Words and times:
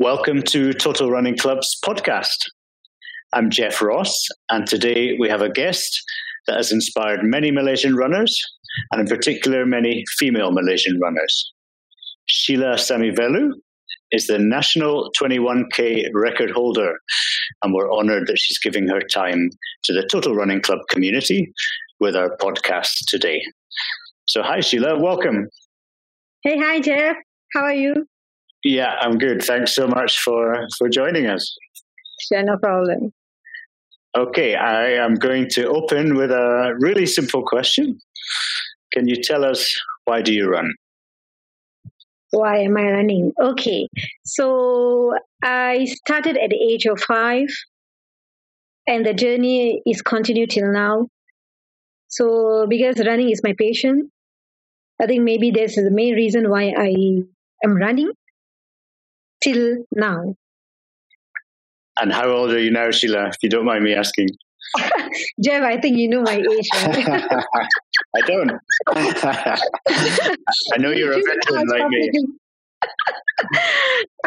Welcome 0.00 0.42
to 0.44 0.72
Total 0.72 1.10
Running 1.10 1.36
Club's 1.36 1.78
podcast. 1.84 2.38
I'm 3.34 3.50
Jeff 3.50 3.82
Ross, 3.82 4.10
and 4.48 4.66
today 4.66 5.14
we 5.20 5.28
have 5.28 5.42
a 5.42 5.50
guest 5.50 6.02
that 6.46 6.56
has 6.56 6.72
inspired 6.72 7.20
many 7.22 7.50
Malaysian 7.50 7.94
runners, 7.94 8.34
and 8.90 9.02
in 9.02 9.06
particular, 9.06 9.66
many 9.66 10.04
female 10.16 10.52
Malaysian 10.52 10.98
runners. 11.00 11.52
Sheela 12.32 12.76
Samivellu 12.76 13.50
is 14.10 14.26
the 14.26 14.38
national 14.38 15.10
21K 15.20 16.06
record 16.14 16.50
holder, 16.50 16.94
and 17.62 17.74
we're 17.74 17.92
honored 17.92 18.26
that 18.28 18.38
she's 18.38 18.58
giving 18.58 18.88
her 18.88 19.02
time 19.02 19.50
to 19.84 19.92
the 19.92 20.08
Total 20.10 20.34
Running 20.34 20.62
Club 20.62 20.78
community 20.88 21.52
with 22.00 22.16
our 22.16 22.38
podcast 22.38 23.04
today. 23.06 23.42
So, 24.24 24.42
hi, 24.42 24.60
Sheela, 24.60 24.98
welcome. 24.98 25.46
Hey, 26.42 26.58
hi, 26.58 26.80
Jeff. 26.80 27.16
How 27.52 27.64
are 27.64 27.74
you? 27.74 28.06
Yeah, 28.64 28.94
I'm 29.00 29.16
good. 29.18 29.42
Thanks 29.42 29.74
so 29.74 29.86
much 29.86 30.18
for, 30.20 30.66
for 30.76 30.88
joining 30.88 31.26
us. 31.26 31.56
Sure, 32.20 32.42
no 32.42 32.58
problem. 32.58 33.12
Okay, 34.16 34.54
I 34.54 34.92
am 34.94 35.14
going 35.14 35.48
to 35.50 35.68
open 35.68 36.16
with 36.16 36.30
a 36.30 36.74
really 36.80 37.06
simple 37.06 37.42
question. 37.44 37.98
Can 38.92 39.08
you 39.08 39.16
tell 39.22 39.44
us 39.44 39.74
why 40.04 40.20
do 40.20 40.34
you 40.34 40.48
run? 40.48 40.74
Why 42.32 42.58
am 42.58 42.76
I 42.76 42.90
running? 42.90 43.32
Okay, 43.40 43.88
so 44.24 45.14
I 45.42 45.86
started 45.86 46.36
at 46.36 46.50
the 46.50 46.56
age 46.56 46.86
of 46.86 47.00
five, 47.00 47.48
and 48.86 49.06
the 49.06 49.14
journey 49.14 49.80
is 49.86 50.02
continued 50.02 50.50
till 50.50 50.72
now. 50.72 51.08
So, 52.08 52.66
because 52.68 53.04
running 53.04 53.30
is 53.30 53.42
my 53.42 53.54
passion, 53.58 54.10
I 55.00 55.06
think 55.06 55.22
maybe 55.22 55.50
this 55.50 55.78
is 55.78 55.84
the 55.84 55.90
main 55.90 56.14
reason 56.14 56.50
why 56.50 56.74
I 56.76 57.22
am 57.64 57.76
running 57.76 58.10
till 59.42 59.84
now. 59.92 60.34
And 62.00 62.12
how 62.12 62.28
old 62.28 62.50
are 62.52 62.58
you 62.60 62.70
now, 62.70 62.88
Sheela, 62.88 63.28
if 63.28 63.36
you 63.42 63.50
don't 63.50 63.64
mind 63.64 63.84
me 63.84 63.94
asking? 63.94 64.28
Jeff, 65.44 65.62
I 65.62 65.78
think 65.80 65.98
you 65.98 66.08
know 66.08 66.22
my 66.22 66.36
age. 66.36 66.68
Right? 66.74 67.44
I 68.16 68.20
don't. 68.26 68.52
I 70.72 70.78
know 70.78 70.90
you're 70.90 71.12
a 71.12 71.16
veteran 71.22 71.66
like 71.68 71.88
me. 71.88 72.10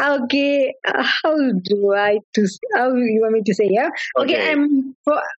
okay, 0.00 0.74
uh, 0.86 1.02
how 1.02 1.36
do 1.36 1.94
I 1.94 2.18
to 2.34 2.48
how 2.74 2.94
you 2.94 3.20
want 3.22 3.32
me 3.32 3.42
to 3.44 3.54
say? 3.54 3.68
Yeah. 3.70 3.90
Okay, 4.18 4.34
Okay. 4.34 4.52
I'm. 4.52 4.94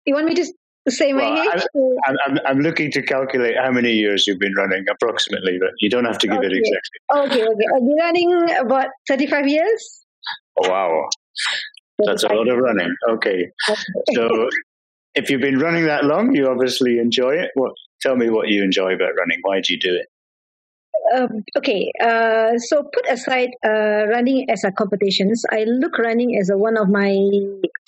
You 0.04 0.14
want 0.14 0.26
me 0.26 0.34
to 0.34 0.44
say 0.88 1.12
my 1.12 1.30
Well, 1.30 1.54
age? 1.54 1.62
I'm, 2.06 2.16
I'm, 2.26 2.38
I'm 2.46 2.58
looking 2.60 2.90
to 2.92 3.02
calculate 3.02 3.56
how 3.56 3.70
many 3.70 3.92
years 3.92 4.26
you've 4.26 4.38
been 4.38 4.54
running 4.54 4.84
approximately, 4.90 5.58
but 5.58 5.70
you 5.80 5.90
don't 5.90 6.04
have 6.04 6.18
to 6.18 6.28
give 6.28 6.42
it 6.42 6.52
exactly. 6.52 7.00
Okay, 7.16 7.46
okay. 7.46 7.64
I've 7.74 7.82
been 7.82 7.96
running 7.98 8.50
about 8.58 8.88
thirty-five 9.08 9.46
years. 9.46 10.04
Oh, 10.62 10.68
wow. 10.68 11.08
That's 12.04 12.24
a 12.24 12.28
lot 12.28 12.48
of 12.48 12.58
running. 12.58 12.94
Okay. 13.08 13.50
So 14.14 14.48
if 15.14 15.30
you've 15.30 15.40
been 15.40 15.58
running 15.58 15.86
that 15.86 16.04
long, 16.04 16.34
you 16.34 16.48
obviously 16.48 16.98
enjoy 16.98 17.34
it. 17.34 17.50
What? 17.54 17.72
Tell 18.00 18.16
me 18.16 18.30
what 18.30 18.48
you 18.48 18.62
enjoy 18.62 18.94
about 18.94 19.12
running. 19.16 19.38
Why 19.42 19.60
do 19.60 19.72
you 19.72 19.80
do 19.80 19.94
it? 19.94 20.06
Um, 21.14 21.44
okay, 21.56 21.92
uh, 22.02 22.58
so 22.58 22.82
put 22.82 23.08
aside 23.08 23.50
uh, 23.64 24.06
running 24.08 24.48
as 24.50 24.64
a 24.64 24.72
competitions, 24.72 25.44
I 25.50 25.64
look 25.64 25.98
running 25.98 26.38
as 26.38 26.50
a, 26.50 26.56
one 26.56 26.76
of 26.76 26.88
my 26.88 27.16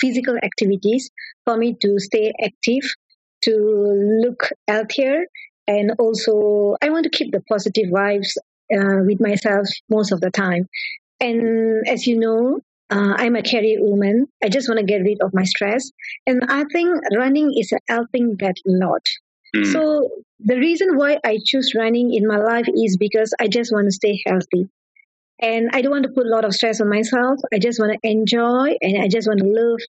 physical 0.00 0.36
activities 0.42 1.10
for 1.44 1.56
me 1.56 1.74
to 1.80 1.98
stay 1.98 2.32
active, 2.42 2.82
to 3.44 3.52
look 4.22 4.50
healthier, 4.68 5.26
and 5.66 5.92
also 5.98 6.76
I 6.82 6.90
want 6.90 7.04
to 7.04 7.10
keep 7.10 7.32
the 7.32 7.42
positive 7.48 7.86
vibes 7.86 8.36
uh, 8.72 9.02
with 9.06 9.20
myself 9.20 9.66
most 9.88 10.12
of 10.12 10.20
the 10.20 10.30
time. 10.30 10.68
And 11.20 11.86
as 11.88 12.06
you 12.06 12.18
know, 12.18 12.60
uh, 12.90 13.14
I'm 13.16 13.34
a 13.34 13.42
career 13.42 13.78
woman. 13.80 14.26
I 14.44 14.48
just 14.48 14.68
want 14.68 14.78
to 14.78 14.86
get 14.86 15.02
rid 15.02 15.18
of 15.22 15.34
my 15.34 15.44
stress, 15.44 15.90
and 16.26 16.44
I 16.48 16.64
think 16.72 17.00
running 17.16 17.52
is 17.56 17.72
helping 17.88 18.36
that 18.40 18.56
a 18.66 18.70
lot. 18.70 19.02
Hmm. 19.54 19.64
So 19.64 20.08
the 20.40 20.56
reason 20.56 20.96
why 20.96 21.18
I 21.24 21.38
choose 21.44 21.74
running 21.74 22.12
in 22.14 22.26
my 22.26 22.36
life 22.36 22.66
is 22.68 22.96
because 22.96 23.34
I 23.40 23.48
just 23.48 23.72
want 23.72 23.86
to 23.86 23.92
stay 23.92 24.20
healthy. 24.26 24.68
And 25.40 25.70
I 25.72 25.82
don't 25.82 25.92
want 25.92 26.04
to 26.04 26.12
put 26.12 26.26
a 26.26 26.30
lot 26.30 26.44
of 26.44 26.54
stress 26.54 26.80
on 26.80 26.88
myself. 26.88 27.40
I 27.52 27.58
just 27.58 27.78
want 27.78 27.92
to 27.92 28.08
enjoy 28.08 28.76
and 28.80 29.02
I 29.02 29.08
just 29.08 29.28
want 29.28 29.40
to 29.40 29.46
love, 29.46 29.80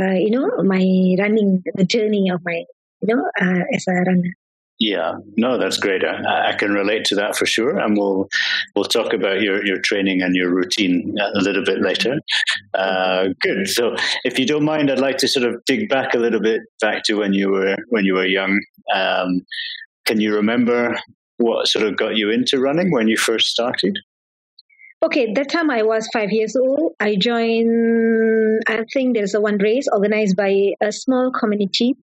uh, 0.00 0.14
you 0.14 0.30
know, 0.30 0.62
my 0.62 1.16
running, 1.18 1.62
the 1.74 1.84
journey 1.84 2.30
of 2.30 2.42
my, 2.44 2.64
you 3.02 3.14
know, 3.14 3.30
uh, 3.40 3.64
as 3.72 3.84
a 3.88 3.92
runner. 3.92 4.34
Yeah, 4.78 5.12
no, 5.36 5.58
that's 5.58 5.78
great. 5.78 6.02
I, 6.04 6.50
I 6.50 6.52
can 6.54 6.72
relate 6.72 7.04
to 7.06 7.14
that 7.16 7.36
for 7.36 7.46
sure, 7.46 7.78
and 7.78 7.96
we'll 7.96 8.28
we'll 8.74 8.84
talk 8.84 9.12
about 9.12 9.40
your, 9.40 9.64
your 9.64 9.78
training 9.78 10.22
and 10.22 10.34
your 10.34 10.52
routine 10.52 11.14
a 11.20 11.40
little 11.40 11.64
bit 11.64 11.80
later. 11.80 12.18
Uh, 12.74 13.28
good. 13.40 13.68
So, 13.68 13.94
if 14.24 14.40
you 14.40 14.46
don't 14.46 14.64
mind, 14.64 14.90
I'd 14.90 14.98
like 14.98 15.18
to 15.18 15.28
sort 15.28 15.46
of 15.46 15.64
dig 15.66 15.88
back 15.88 16.14
a 16.14 16.18
little 16.18 16.40
bit 16.40 16.62
back 16.80 17.04
to 17.04 17.14
when 17.14 17.32
you 17.32 17.50
were 17.50 17.76
when 17.90 18.04
you 18.04 18.14
were 18.14 18.26
young. 18.26 18.60
Um, 18.92 19.42
can 20.04 20.20
you 20.20 20.34
remember 20.34 20.98
what 21.36 21.68
sort 21.68 21.86
of 21.86 21.96
got 21.96 22.16
you 22.16 22.30
into 22.30 22.58
running 22.58 22.90
when 22.90 23.08
you 23.08 23.16
first 23.16 23.48
started? 23.48 23.98
Okay, 25.04 25.32
that 25.34 25.48
time 25.50 25.68
I 25.70 25.82
was 25.82 26.08
five 26.12 26.30
years 26.30 26.54
old. 26.54 26.92
I 27.00 27.16
joined, 27.16 28.62
I 28.68 28.84
think 28.92 29.16
there's 29.16 29.34
a 29.34 29.40
one 29.40 29.58
race 29.58 29.88
organized 29.92 30.36
by 30.36 30.74
a 30.80 30.92
small 30.92 31.32
community. 31.32 31.96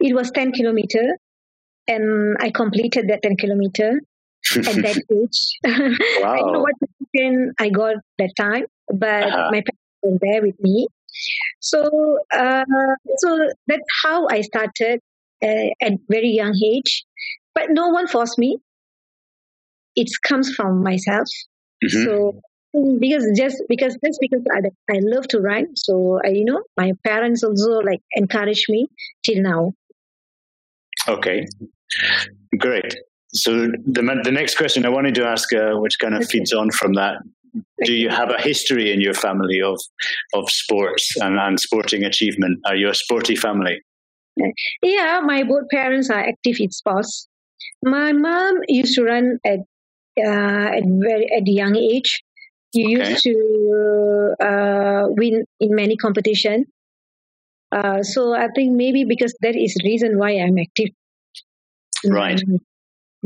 It 0.00 0.14
was 0.14 0.30
10 0.30 0.52
kilometer 0.52 1.18
and 1.88 2.36
I 2.40 2.50
completed 2.50 3.08
that 3.08 3.22
10 3.22 3.36
kilometer 3.36 4.00
at 4.66 4.76
that 4.82 4.96
age. 5.12 5.40
I 5.66 6.40
don't 6.42 6.52
know 6.52 6.60
Wow. 6.60 6.62
what 6.66 6.74
position 6.80 7.52
I 7.58 7.70
got 7.70 7.96
that 8.18 8.32
time, 8.38 8.66
but 8.92 9.24
Uh-huh. 9.24 9.48
my 9.50 9.62
parents 9.68 9.98
were 10.02 10.18
there 10.22 10.42
with 10.42 10.58
me. 10.60 10.88
So, 11.60 11.80
uh, 12.32 12.64
so 13.18 13.50
that's 13.66 13.88
how 14.04 14.28
I 14.30 14.42
started 14.42 15.00
uh, 15.42 15.68
at 15.80 15.94
very 16.08 16.30
young 16.30 16.54
age. 16.64 17.04
But 17.54 17.66
no 17.70 17.88
one 17.88 18.06
forced 18.08 18.38
me. 18.38 18.58
It 19.96 20.08
comes 20.22 20.54
from 20.54 20.82
myself. 20.82 21.28
Mhm. 21.84 22.04
So 22.04 22.40
because 23.00 23.24
just 23.36 23.62
because 23.68 23.96
just 24.04 24.18
because 24.20 24.42
I, 24.54 24.60
I 24.94 24.98
love 25.00 25.26
to 25.28 25.40
run, 25.40 25.74
so 25.76 26.20
I, 26.24 26.28
you 26.30 26.44
know 26.44 26.62
my 26.76 26.92
parents 27.04 27.42
also 27.42 27.80
like 27.80 28.00
encourage 28.14 28.66
me 28.68 28.88
till 29.24 29.42
now. 29.42 29.72
Okay, 31.08 31.46
great. 32.58 32.94
So 33.34 33.68
the 33.86 34.20
the 34.24 34.32
next 34.32 34.56
question 34.56 34.86
I 34.86 34.88
wanted 34.88 35.14
to 35.16 35.26
ask, 35.26 35.52
uh, 35.52 35.72
which 35.74 35.98
kind 36.00 36.14
of 36.14 36.26
feeds 36.26 36.52
on 36.52 36.70
from 36.70 36.94
that, 36.94 37.16
do 37.84 37.92
you 37.92 38.08
have 38.08 38.30
a 38.30 38.40
history 38.40 38.92
in 38.92 39.00
your 39.00 39.14
family 39.14 39.60
of 39.60 39.78
of 40.34 40.50
sports 40.50 41.14
and, 41.20 41.38
and 41.38 41.60
sporting 41.60 42.04
achievement? 42.04 42.60
Are 42.66 42.76
you 42.76 42.88
a 42.88 42.94
sporty 42.94 43.36
family? 43.36 43.82
Yeah, 44.82 45.20
my 45.24 45.42
both 45.42 45.68
parents 45.70 46.10
are 46.10 46.20
active 46.20 46.56
in 46.60 46.70
sports. 46.70 47.28
My 47.82 48.12
mom 48.12 48.60
used 48.68 48.94
to 48.94 49.04
run 49.04 49.38
at 49.44 49.60
uh, 50.18 50.68
at 50.76 50.84
very 50.86 51.30
at 51.32 51.46
a 51.46 51.50
young 51.50 51.76
age. 51.76 52.22
You 52.72 52.98
used 52.98 53.22
to 53.24 54.34
uh, 54.40 55.04
win 55.08 55.44
in 55.58 55.74
many 55.74 55.96
competition. 55.96 56.66
Uh, 57.72 58.02
so 58.02 58.34
I 58.34 58.48
think 58.54 58.72
maybe 58.76 59.04
because 59.04 59.34
that 59.40 59.56
is 59.56 59.76
reason 59.84 60.18
why 60.18 60.30
I'm 60.32 60.58
active. 60.58 60.90
Right. 62.06 62.40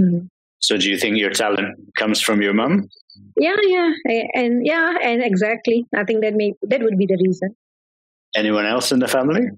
Mm. 0.00 0.28
So 0.60 0.76
do 0.78 0.88
you 0.88 0.96
think 0.96 1.18
your 1.18 1.30
talent 1.30 1.76
comes 1.96 2.20
from 2.20 2.40
your 2.40 2.54
mum? 2.54 2.88
Yeah, 3.36 3.56
yeah, 3.62 3.90
and 4.34 4.64
yeah, 4.64 4.94
and 5.02 5.22
exactly. 5.22 5.86
I 5.94 6.04
think 6.04 6.22
that 6.22 6.34
may 6.34 6.54
that 6.62 6.82
would 6.82 6.96
be 6.96 7.06
the 7.06 7.18
reason. 7.22 7.56
Anyone 8.34 8.66
else 8.66 8.92
in 8.92 9.00
the 9.00 9.08
family? 9.08 9.48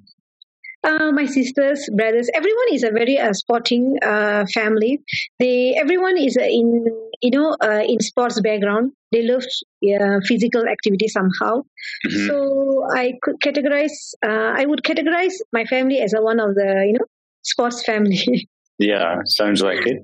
Uh, 0.83 1.11
my 1.13 1.25
sisters, 1.25 1.89
brothers, 1.95 2.29
everyone 2.35 2.67
is 2.73 2.83
a 2.83 2.91
very 2.91 3.19
uh, 3.19 3.33
sporting 3.33 3.97
uh, 4.03 4.45
family. 4.53 5.01
They 5.39 5.75
everyone 5.79 6.19
is 6.19 6.37
uh, 6.37 6.45
in 6.45 6.85
you 7.23 7.31
know 7.31 7.57
uh, 7.63 7.83
in 7.87 8.01
sports 8.01 8.41
background. 8.41 8.93
They 9.13 9.23
love 9.23 9.45
uh, 9.45 10.21
physical 10.27 10.67
activity 10.67 11.09
somehow. 11.09 11.63
Mhm. 12.07 12.27
So 12.27 12.87
I 12.95 13.15
could 13.23 13.37
categorize. 13.41 13.97
Uh, 14.23 14.53
I 14.61 14.67
would 14.67 14.83
categorize 14.83 15.35
my 15.53 15.65
family 15.65 16.01
as 16.01 16.13
a 16.13 16.23
one 16.23 16.41
of 16.41 16.55
the 16.55 16.85
you 16.87 16.95
know 16.99 17.07
sports 17.43 17.85
family. 17.85 18.49
Yeah, 18.91 19.17
sounds 19.25 19.61
like 19.63 19.87
it. 19.87 19.99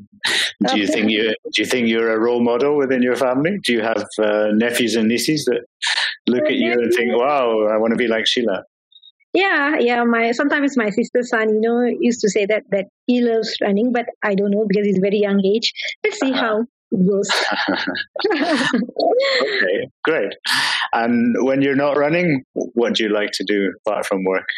Do 0.68 0.78
you 0.80 0.86
think 0.86 1.10
you 1.10 1.34
do 1.52 1.62
you 1.62 1.66
think 1.66 1.88
you're 1.88 2.12
a 2.12 2.18
role 2.18 2.42
model 2.42 2.76
within 2.76 3.02
your 3.02 3.16
family? 3.16 3.58
Do 3.62 3.72
you 3.72 3.82
have 3.82 4.02
uh, 4.18 4.48
nephews 4.64 4.94
and 4.96 5.08
nieces 5.08 5.44
that 5.46 5.62
look 6.26 6.44
at 6.44 6.54
you 6.64 6.72
and 6.72 6.92
think, 6.94 7.10
"Wow, 7.16 7.66
I 7.72 7.76
want 7.76 7.92
to 7.92 7.96
be 8.04 8.08
like 8.08 8.24
Sheela"? 8.24 8.62
yeah, 9.32 9.76
yeah. 9.78 10.02
My 10.04 10.32
sometimes 10.32 10.76
my 10.76 10.90
sister's 10.90 11.28
son, 11.30 11.46
you 11.54 11.60
know, 11.60 11.78
used 12.08 12.20
to 12.20 12.28
say 12.30 12.46
that 12.46 12.62
that 12.70 12.86
he 13.06 13.20
loves 13.20 13.50
running, 13.62 13.92
but 13.92 14.06
I 14.22 14.34
don't 14.34 14.50
know 14.50 14.64
because 14.68 14.86
he's 14.86 14.98
very 15.08 15.18
young 15.18 15.40
age. 15.44 15.72
Let's 16.04 16.18
see 16.20 16.32
Uh-huh. 16.32 16.40
how 16.40 16.54
it 16.92 17.06
goes. 17.08 17.30
okay, 19.42 19.88
great. 20.04 20.32
And 20.92 21.36
when 21.44 21.62
you're 21.62 21.76
not 21.76 21.96
running, 21.96 22.44
what 22.54 22.94
do 22.94 23.04
you 23.04 23.08
like 23.10 23.30
to 23.34 23.44
do 23.44 23.72
apart 23.86 24.06
from 24.06 24.24
work? 24.24 24.48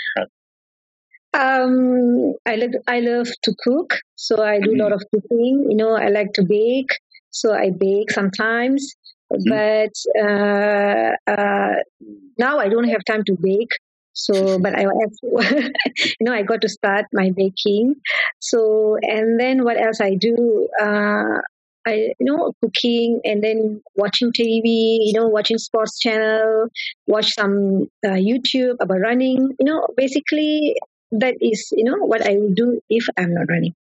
Um, 1.34 2.34
I 2.46 2.56
like 2.56 2.72
I 2.86 3.00
love 3.00 3.28
to 3.44 3.54
cook, 3.64 3.98
so 4.16 4.42
I 4.42 4.60
do 4.60 4.74
a 4.74 4.80
lot 4.82 4.92
of 4.92 5.02
cooking. 5.12 5.66
You 5.70 5.76
know, 5.76 5.92
I 5.96 6.08
like 6.08 6.32
to 6.34 6.42
bake, 6.42 6.90
so 7.30 7.54
I 7.54 7.70
bake 7.70 8.10
sometimes. 8.10 8.94
But 9.48 9.92
uh, 10.20 11.12
uh, 11.26 11.74
now 12.38 12.58
I 12.58 12.68
don't 12.68 12.88
have 12.88 13.04
time 13.06 13.24
to 13.24 13.36
bake. 13.40 13.72
So, 14.12 14.58
but 14.62 14.78
I, 14.78 14.82
you 15.22 15.70
know, 16.20 16.34
I 16.34 16.42
got 16.42 16.60
to 16.62 16.68
start 16.68 17.06
my 17.14 17.30
baking. 17.34 17.94
So, 18.40 18.98
and 19.00 19.40
then 19.40 19.64
what 19.64 19.80
else 19.80 20.00
I 20.02 20.14
do? 20.14 20.68
Uh, 20.80 21.40
I, 21.86 22.14
you 22.20 22.26
know, 22.26 22.52
cooking 22.62 23.20
and 23.24 23.42
then 23.42 23.82
watching 23.96 24.32
TV, 24.32 24.98
you 25.00 25.14
know, 25.14 25.26
watching 25.28 25.58
sports 25.58 25.98
channel, 25.98 26.68
watch 27.08 27.30
some 27.34 27.88
uh, 28.06 28.10
YouTube 28.10 28.76
about 28.80 29.00
running. 29.00 29.54
You 29.58 29.64
know, 29.64 29.88
basically 29.96 30.76
that 31.12 31.34
is, 31.40 31.72
you 31.76 31.84
know, 31.84 31.96
what 31.96 32.26
I 32.26 32.34
will 32.34 32.54
do 32.54 32.80
if 32.88 33.06
I'm 33.16 33.34
not 33.34 33.46
running. 33.48 33.74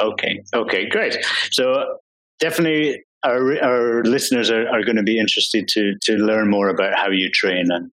Okay. 0.00 0.42
Okay. 0.54 0.88
Great. 0.88 1.18
So 1.50 1.98
definitely 2.38 3.04
our, 3.24 3.62
our 3.62 4.04
listeners 4.04 4.50
are, 4.50 4.68
are 4.68 4.84
going 4.84 4.96
to 4.96 5.02
be 5.02 5.18
interested 5.18 5.66
to 5.68 5.94
to 6.02 6.12
learn 6.14 6.48
more 6.48 6.68
about 6.68 6.94
how 6.94 7.10
you 7.10 7.30
train 7.30 7.66
and 7.70 7.90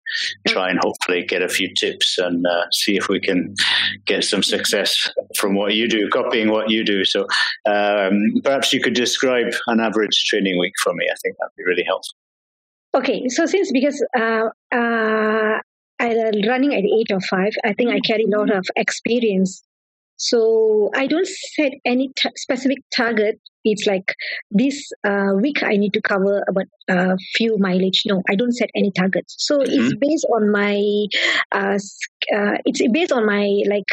try 0.48 0.70
and 0.70 0.80
hopefully 0.84 1.24
get 1.24 1.42
a 1.42 1.48
few 1.48 1.74
tips 1.80 2.18
and 2.18 2.46
uh, 2.46 2.66
see 2.72 2.98
if 2.98 3.08
we 3.08 3.20
can 3.22 3.56
get 4.06 4.24
some 4.24 4.44
success 4.44 5.10
from 5.38 5.56
what 5.56 5.76
you 5.76 5.88
do, 5.88 6.10
copying 6.10 6.52
what 6.52 6.70
you 6.70 6.84
do. 6.84 7.06
So 7.06 7.22
um, 7.66 8.42
perhaps 8.44 8.74
you 8.74 8.82
could 8.82 8.96
describe 8.96 9.54
an 9.68 9.80
average 9.80 10.26
training 10.26 10.60
week 10.60 10.74
for 10.84 10.94
me. 10.94 11.06
I 11.10 11.16
think 11.24 11.38
that'd 11.40 11.56
be 11.56 11.64
really 11.64 11.86
helpful. 11.86 12.18
Okay, 12.96 13.28
so 13.30 13.46
since 13.46 13.72
because 13.72 14.06
uh, 14.16 14.50
uh, 14.72 15.60
I 16.00 16.14
running 16.48 16.74
at 16.74 16.84
age 16.84 17.12
of 17.12 17.24
five, 17.26 17.54
I 17.64 17.74
think 17.74 17.92
I 17.92 18.00
carry 18.00 18.26
a 18.26 18.38
lot 18.38 18.54
of 18.54 18.66
experience 18.76 19.64
so 20.18 20.90
I 20.96 21.08
don't 21.08 21.28
set 21.28 21.74
any 21.86 22.10
t- 22.16 22.30
specific 22.38 22.78
target. 22.96 23.40
It's 23.66 23.86
like 23.86 24.14
this 24.52 24.90
uh, 25.04 25.34
week 25.42 25.64
I 25.64 25.76
need 25.78 25.94
to 25.94 26.02
cover 26.02 26.44
about 26.48 26.66
a 26.90 27.14
uh, 27.14 27.16
few 27.36 27.58
mileage. 27.58 28.04
No, 28.06 28.22
I 28.30 28.36
don't 28.36 28.54
set 28.54 28.70
any 28.76 28.92
targets. 28.92 29.36
So 29.40 29.58
mm-hmm. 29.58 29.72
it's 29.72 29.96
based 29.96 30.26
on 30.34 30.52
my, 30.52 30.78
uh, 31.52 31.78
uh, 32.36 32.58
it's 32.66 32.82
based 32.92 33.12
on 33.12 33.26
my 33.26 33.48
like 33.70 33.92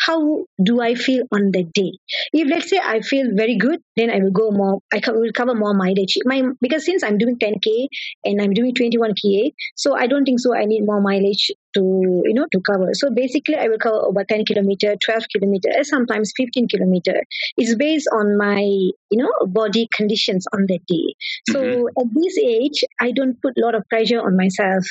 how 0.00 0.46
do 0.62 0.80
I 0.80 0.94
feel 0.94 1.24
on 1.32 1.50
the 1.52 1.64
day? 1.74 1.92
If 2.32 2.48
let's 2.48 2.70
say 2.70 2.78
I 2.82 3.00
feel 3.00 3.26
very 3.34 3.56
good, 3.56 3.80
then 3.96 4.10
I 4.10 4.18
will 4.18 4.30
go 4.30 4.50
more. 4.50 4.80
I 4.92 5.00
will 5.08 5.32
cover 5.32 5.54
more 5.54 5.74
mileage. 5.74 6.18
My 6.24 6.42
because 6.60 6.84
since 6.84 7.02
I'm 7.02 7.18
doing 7.18 7.38
10k 7.38 7.88
and 8.24 8.40
I'm 8.40 8.52
doing 8.52 8.74
21k, 8.74 9.52
so 9.76 9.96
I 9.96 10.06
don't 10.06 10.24
think 10.24 10.40
so. 10.40 10.54
I 10.54 10.64
need 10.64 10.86
more 10.86 11.00
mileage 11.00 11.50
to 11.74 12.22
you 12.24 12.34
know 12.34 12.46
to 12.52 12.60
cover. 12.60 12.90
So 12.94 13.10
basically, 13.10 13.56
I 13.56 13.68
will 13.68 13.78
cover 13.78 14.00
about 14.08 14.28
10 14.28 14.44
kilometer, 14.46 14.96
12 15.04 15.24
kilometer, 15.34 15.70
sometimes 15.82 16.32
15 16.36 16.68
kilometer. 16.68 17.22
It's 17.56 17.74
based 17.74 18.08
on 18.12 18.36
my 18.36 18.60
you 18.62 19.18
know 19.22 19.32
body 19.46 19.88
conditions 19.92 20.46
on 20.54 20.66
that 20.68 20.80
day. 20.86 21.14
So 21.50 21.60
mm-hmm. 21.60 22.00
at 22.00 22.06
this 22.14 22.38
age, 22.38 22.84
I 23.00 23.12
don't 23.12 23.40
put 23.42 23.56
a 23.58 23.60
lot 23.60 23.74
of 23.74 23.88
pressure 23.88 24.20
on 24.20 24.36
myself 24.36 24.84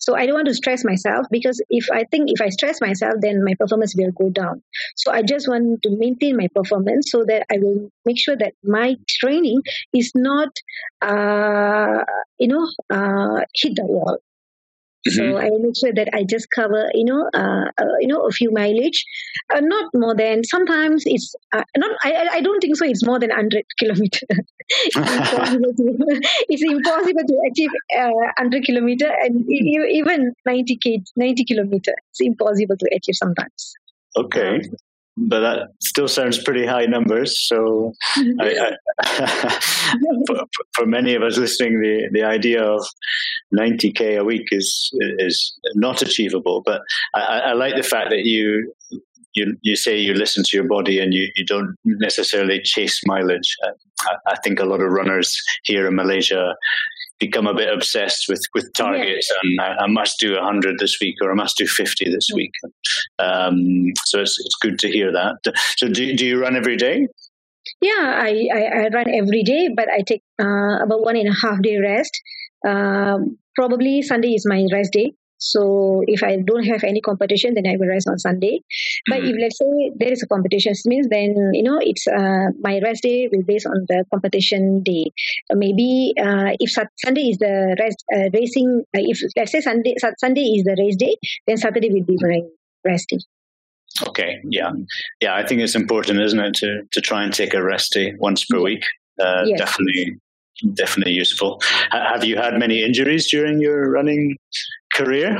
so 0.00 0.16
I 0.16 0.26
don't 0.26 0.34
want 0.34 0.48
to 0.48 0.54
stress 0.54 0.84
myself 0.84 1.26
because 1.30 1.62
if 1.68 1.86
I 1.92 2.04
think 2.10 2.30
if 2.30 2.40
I 2.40 2.48
stress 2.48 2.80
myself, 2.80 3.14
then 3.20 3.44
my 3.44 3.54
performance 3.54 3.94
will 3.96 4.12
go 4.12 4.30
down. 4.30 4.62
So 4.96 5.12
I 5.12 5.22
just 5.22 5.46
want 5.46 5.82
to 5.82 5.90
maintain 5.96 6.36
my 6.36 6.48
performance 6.54 7.10
so 7.10 7.24
that 7.26 7.46
I 7.52 7.58
will 7.58 7.90
make 8.04 8.18
sure 8.18 8.36
that 8.36 8.54
my 8.64 8.96
training 9.08 9.62
is 9.94 10.12
not, 10.14 10.48
uh, 11.02 12.04
you 12.38 12.48
know, 12.48 12.66
uh, 12.90 13.44
hit 13.54 13.76
the 13.76 13.84
wall. 13.84 14.18
Mm-hmm. 15.08 15.32
So 15.32 15.38
I 15.38 15.48
make 15.60 15.76
sure 15.78 15.92
that 15.94 16.08
I 16.12 16.24
just 16.24 16.50
cover, 16.50 16.90
you 16.92 17.04
know, 17.04 17.30
uh, 17.32 17.70
uh, 17.78 17.96
you 18.00 18.06
know, 18.06 18.26
a 18.26 18.30
few 18.30 18.50
mileage, 18.50 19.04
uh, 19.54 19.60
not 19.60 19.90
more 19.94 20.14
than. 20.14 20.44
Sometimes 20.44 21.04
it's 21.06 21.34
uh, 21.52 21.62
not. 21.76 21.90
I, 22.04 22.28
I 22.32 22.40
don't 22.42 22.60
think 22.60 22.76
so. 22.76 22.84
It's 22.84 23.04
more 23.04 23.18
than 23.18 23.30
hundred 23.30 23.64
kilometer. 23.78 24.26
it's, 24.68 24.96
impossible 24.96 25.72
to, 25.74 26.20
it's 26.50 26.62
impossible 26.62 27.24
to 27.26 27.36
achieve 27.50 27.70
uh, 27.96 28.10
hundred 28.36 28.64
kilometer 28.64 29.10
and 29.22 29.44
even 29.48 30.34
ninety 30.44 30.76
k, 30.76 31.02
ninety 31.16 31.44
kilometer. 31.44 31.94
It's 32.10 32.20
impossible 32.20 32.76
to 32.76 32.90
achieve 32.94 33.16
sometimes. 33.16 33.72
Okay. 34.16 34.60
But 35.16 35.40
that 35.40 35.68
still 35.82 36.08
sounds 36.08 36.42
pretty 36.42 36.64
high 36.64 36.86
numbers. 36.86 37.46
So, 37.46 37.92
I, 38.40 38.72
I, 39.00 39.60
for, 40.26 40.44
for, 40.72 40.86
many 40.86 41.14
of 41.14 41.22
us 41.22 41.36
listening, 41.36 41.80
the, 41.80 42.08
the 42.12 42.22
idea 42.22 42.62
of 42.62 42.86
90k 43.54 44.18
a 44.18 44.24
week 44.24 44.46
is 44.50 44.90
is 45.18 45.58
not 45.74 46.00
achievable. 46.00 46.62
But 46.64 46.80
I, 47.14 47.20
I 47.20 47.52
like 47.52 47.76
the 47.76 47.82
fact 47.82 48.10
that 48.10 48.24
you 48.24 48.72
you 49.34 49.56
you 49.62 49.76
say 49.76 49.98
you 49.98 50.14
listen 50.14 50.42
to 50.46 50.56
your 50.56 50.66
body 50.66 50.98
and 50.98 51.14
you, 51.14 51.28
you 51.36 51.44
don't 51.44 51.74
necessarily 51.84 52.60
chase 52.62 53.00
mileage. 53.06 53.56
I, 54.02 54.16
I, 54.26 54.36
think 54.42 54.60
a 54.60 54.64
lot 54.64 54.80
of 54.80 54.90
runners 54.90 55.40
here 55.64 55.86
in 55.86 55.94
Malaysia 55.94 56.54
become 57.18 57.46
a 57.46 57.54
bit 57.54 57.72
obsessed 57.72 58.26
with 58.28 58.42
with 58.54 58.72
targets 58.74 59.30
yeah. 59.30 59.38
and 59.42 59.60
I, 59.60 59.84
I, 59.84 59.86
must 59.86 60.18
do 60.18 60.34
100 60.34 60.78
this 60.78 60.98
week 61.00 61.16
or 61.22 61.30
I 61.30 61.34
must 61.34 61.56
do 61.58 61.66
50 61.66 62.10
this 62.10 62.28
week. 62.34 62.52
Um, 63.18 63.92
so 64.06 64.20
it's, 64.20 64.36
it's 64.40 64.56
good 64.60 64.78
to 64.80 64.88
hear 64.88 65.12
that. 65.12 65.36
So 65.76 65.88
do, 65.88 66.16
do 66.16 66.26
you 66.26 66.40
run 66.40 66.56
every 66.56 66.76
day? 66.76 67.06
Yeah, 67.80 68.20
I, 68.22 68.48
I, 68.52 68.62
I 68.62 68.88
run 68.88 69.14
every 69.14 69.42
day, 69.42 69.68
but 69.74 69.88
I 69.88 70.02
take 70.06 70.22
uh, 70.40 70.82
about 70.82 71.02
one 71.02 71.16
and 71.16 71.28
a 71.28 71.46
half 71.46 71.62
day 71.62 71.76
rest. 71.78 72.20
Um, 72.66 73.38
probably 73.54 74.02
Sunday 74.02 74.34
is 74.34 74.46
my 74.46 74.66
rest 74.72 74.92
day. 74.92 75.12
So 75.40 76.02
if 76.06 76.22
I 76.22 76.36
don't 76.36 76.64
have 76.64 76.84
any 76.84 77.00
competition, 77.00 77.54
then 77.54 77.66
I 77.66 77.76
will 77.78 77.88
rest 77.88 78.06
on 78.08 78.18
Sunday. 78.18 78.60
But 79.08 79.20
mm-hmm. 79.20 79.28
if 79.28 79.36
let's 79.40 79.58
say 79.58 79.90
there 79.96 80.12
is 80.12 80.22
a 80.22 80.26
competition, 80.26 80.74
means 80.84 81.08
then 81.08 81.34
you 81.54 81.62
know 81.62 81.78
it's 81.80 82.06
uh, 82.06 82.52
my 82.60 82.78
rest 82.80 83.02
day 83.02 83.28
will 83.32 83.40
be 83.40 83.54
based 83.54 83.66
on 83.66 83.86
the 83.88 84.04
competition 84.12 84.82
day. 84.82 85.10
Maybe 85.52 86.12
uh, 86.20 86.52
if 86.60 86.70
Sunday 87.02 87.30
is 87.30 87.38
the 87.38 87.74
rest 87.80 88.04
uh, 88.14 88.28
racing, 88.34 88.84
uh, 88.94 89.00
if 89.00 89.20
let's 89.34 89.52
say 89.52 89.60
Sunday 89.60 89.94
Sunday 90.18 90.42
is 90.42 90.64
the 90.64 90.76
race 90.78 90.96
day, 90.96 91.16
then 91.46 91.56
Saturday 91.56 91.90
will 91.90 92.04
be 92.04 92.18
my 92.20 92.40
rest 92.84 93.08
day. 93.08 93.18
Okay, 94.08 94.40
yeah, 94.44 94.70
yeah. 95.20 95.34
I 95.34 95.46
think 95.46 95.62
it's 95.62 95.74
important, 95.74 96.20
isn't 96.20 96.38
it, 96.38 96.54
to 96.56 96.82
to 96.92 97.00
try 97.00 97.24
and 97.24 97.32
take 97.32 97.54
a 97.54 97.62
rest 97.62 97.92
day 97.92 98.14
once 98.18 98.44
per 98.44 98.60
week. 98.60 98.84
Uh, 99.18 99.44
yes. 99.46 99.58
Definitely, 99.58 100.18
definitely 100.74 101.14
useful. 101.14 101.60
have 101.90 102.24
you 102.24 102.36
had 102.36 102.58
many 102.58 102.82
injuries 102.82 103.30
during 103.30 103.60
your 103.60 103.90
running 103.90 104.36
career? 104.92 105.38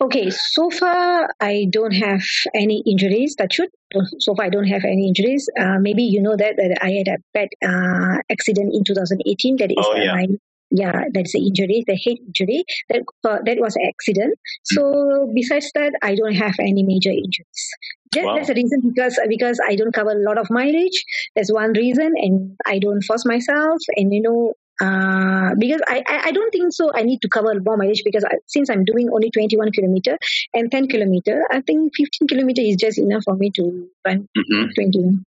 Okay, 0.00 0.30
so 0.30 0.70
far 0.70 1.28
I 1.40 1.66
don't 1.70 1.92
have 1.92 2.22
any 2.54 2.82
injuries. 2.86 3.34
That 3.38 3.52
should 3.52 3.70
so 4.18 4.34
far 4.34 4.46
I 4.46 4.48
don't 4.48 4.68
have 4.68 4.84
any 4.84 5.08
injuries. 5.08 5.48
Uh, 5.58 5.78
maybe 5.80 6.04
you 6.04 6.22
know 6.22 6.36
that, 6.36 6.56
that 6.56 6.78
I 6.80 6.90
had 6.92 7.08
a 7.08 7.18
bad 7.34 7.48
uh, 7.64 8.18
accident 8.30 8.74
in 8.74 8.84
2018. 8.84 9.56
That 9.56 9.70
is 9.70 9.76
oh, 9.78 9.96
yeah. 9.96 10.12
my 10.12 10.26
yeah, 10.70 11.04
that's 11.12 11.34
an 11.34 11.42
injury, 11.42 11.82
the 11.86 11.96
head 11.96 12.18
injury. 12.26 12.64
That 12.90 13.02
uh, 13.24 13.38
that 13.44 13.58
was 13.58 13.74
an 13.76 13.88
accident. 13.88 14.38
Hmm. 14.38 14.74
So 14.74 14.82
mm. 14.82 15.34
besides 15.34 15.70
that, 15.74 15.94
I 16.02 16.14
don't 16.14 16.34
have 16.34 16.54
any 16.60 16.82
major 16.82 17.10
injuries. 17.10 17.68
That, 18.12 18.24
wow. 18.24 18.34
That's 18.36 18.48
the 18.48 18.54
reason 18.54 18.80
because 18.84 19.18
because 19.28 19.58
I 19.66 19.74
don't 19.76 19.92
cover 19.92 20.10
a 20.10 20.14
lot 20.14 20.38
of 20.38 20.46
mileage. 20.50 21.04
That's 21.34 21.52
one 21.52 21.72
reason, 21.72 22.12
and 22.16 22.56
I 22.66 22.78
don't 22.78 23.02
force 23.02 23.24
myself. 23.24 23.80
And 23.96 24.12
you 24.12 24.22
know, 24.22 24.52
uh, 24.80 25.54
because 25.58 25.80
I, 25.88 26.02
I, 26.26 26.30
don't 26.32 26.50
think 26.52 26.72
so 26.72 26.92
I 26.94 27.02
need 27.02 27.20
to 27.22 27.28
cover 27.28 27.52
more 27.60 27.76
mileage 27.76 28.02
because 28.04 28.24
I, 28.24 28.36
since 28.46 28.70
I'm 28.70 28.84
doing 28.84 29.10
only 29.12 29.30
21 29.30 29.72
kilometer 29.72 30.18
and 30.54 30.70
10 30.70 30.88
kilometer, 30.88 31.44
I 31.50 31.60
think 31.62 31.92
15 31.96 32.28
kilometer 32.28 32.62
is 32.62 32.76
just 32.76 32.98
enough 32.98 33.24
for 33.24 33.34
me 33.34 33.50
to 33.56 33.88
run 34.06 34.28
mm-hmm. 34.36 34.66
21. 34.74 35.24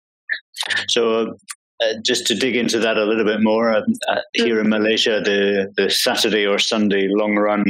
So 0.88 1.36
uh, 1.82 1.94
just 2.04 2.26
to 2.26 2.34
dig 2.34 2.56
into 2.56 2.78
that 2.78 2.96
a 2.96 3.04
little 3.04 3.24
bit 3.24 3.40
more, 3.42 3.72
uh, 3.72 3.80
uh, 4.08 4.20
here 4.34 4.60
in 4.60 4.68
Malaysia, 4.68 5.20
the, 5.24 5.72
the 5.76 5.90
Saturday 5.90 6.46
or 6.46 6.58
Sunday 6.58 7.06
long 7.08 7.36
run 7.36 7.64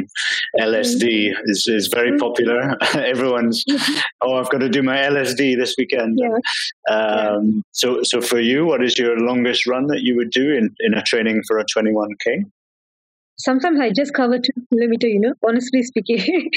LSD 0.58 1.30
mm-hmm. 1.30 1.50
is, 1.50 1.66
is 1.68 1.88
very 1.88 2.10
mm-hmm. 2.10 2.18
popular. 2.18 2.76
Everyone's, 2.94 3.64
oh, 4.20 4.34
I've 4.34 4.50
got 4.50 4.58
to 4.58 4.68
do 4.68 4.82
my 4.82 4.96
LSD 4.96 5.56
this 5.56 5.74
weekend. 5.78 6.18
Yeah. 6.20 6.94
Um, 6.94 7.62
so, 7.72 8.00
so 8.02 8.20
for 8.20 8.40
you, 8.40 8.66
what 8.66 8.82
is 8.82 8.98
your 8.98 9.18
longest 9.18 9.66
run 9.66 9.86
that 9.88 10.02
you 10.02 10.16
would 10.16 10.30
do 10.30 10.52
in, 10.52 10.74
in 10.80 10.94
a 10.94 11.02
training 11.02 11.42
for 11.46 11.58
a 11.58 11.64
21K? 11.64 12.44
Sometimes 13.42 13.80
I 13.80 13.90
just 13.90 14.14
cover 14.14 14.38
two 14.38 14.52
kilometer, 14.72 15.08
you 15.08 15.20
know, 15.20 15.34
honestly 15.46 15.82
speaking. 15.82 16.50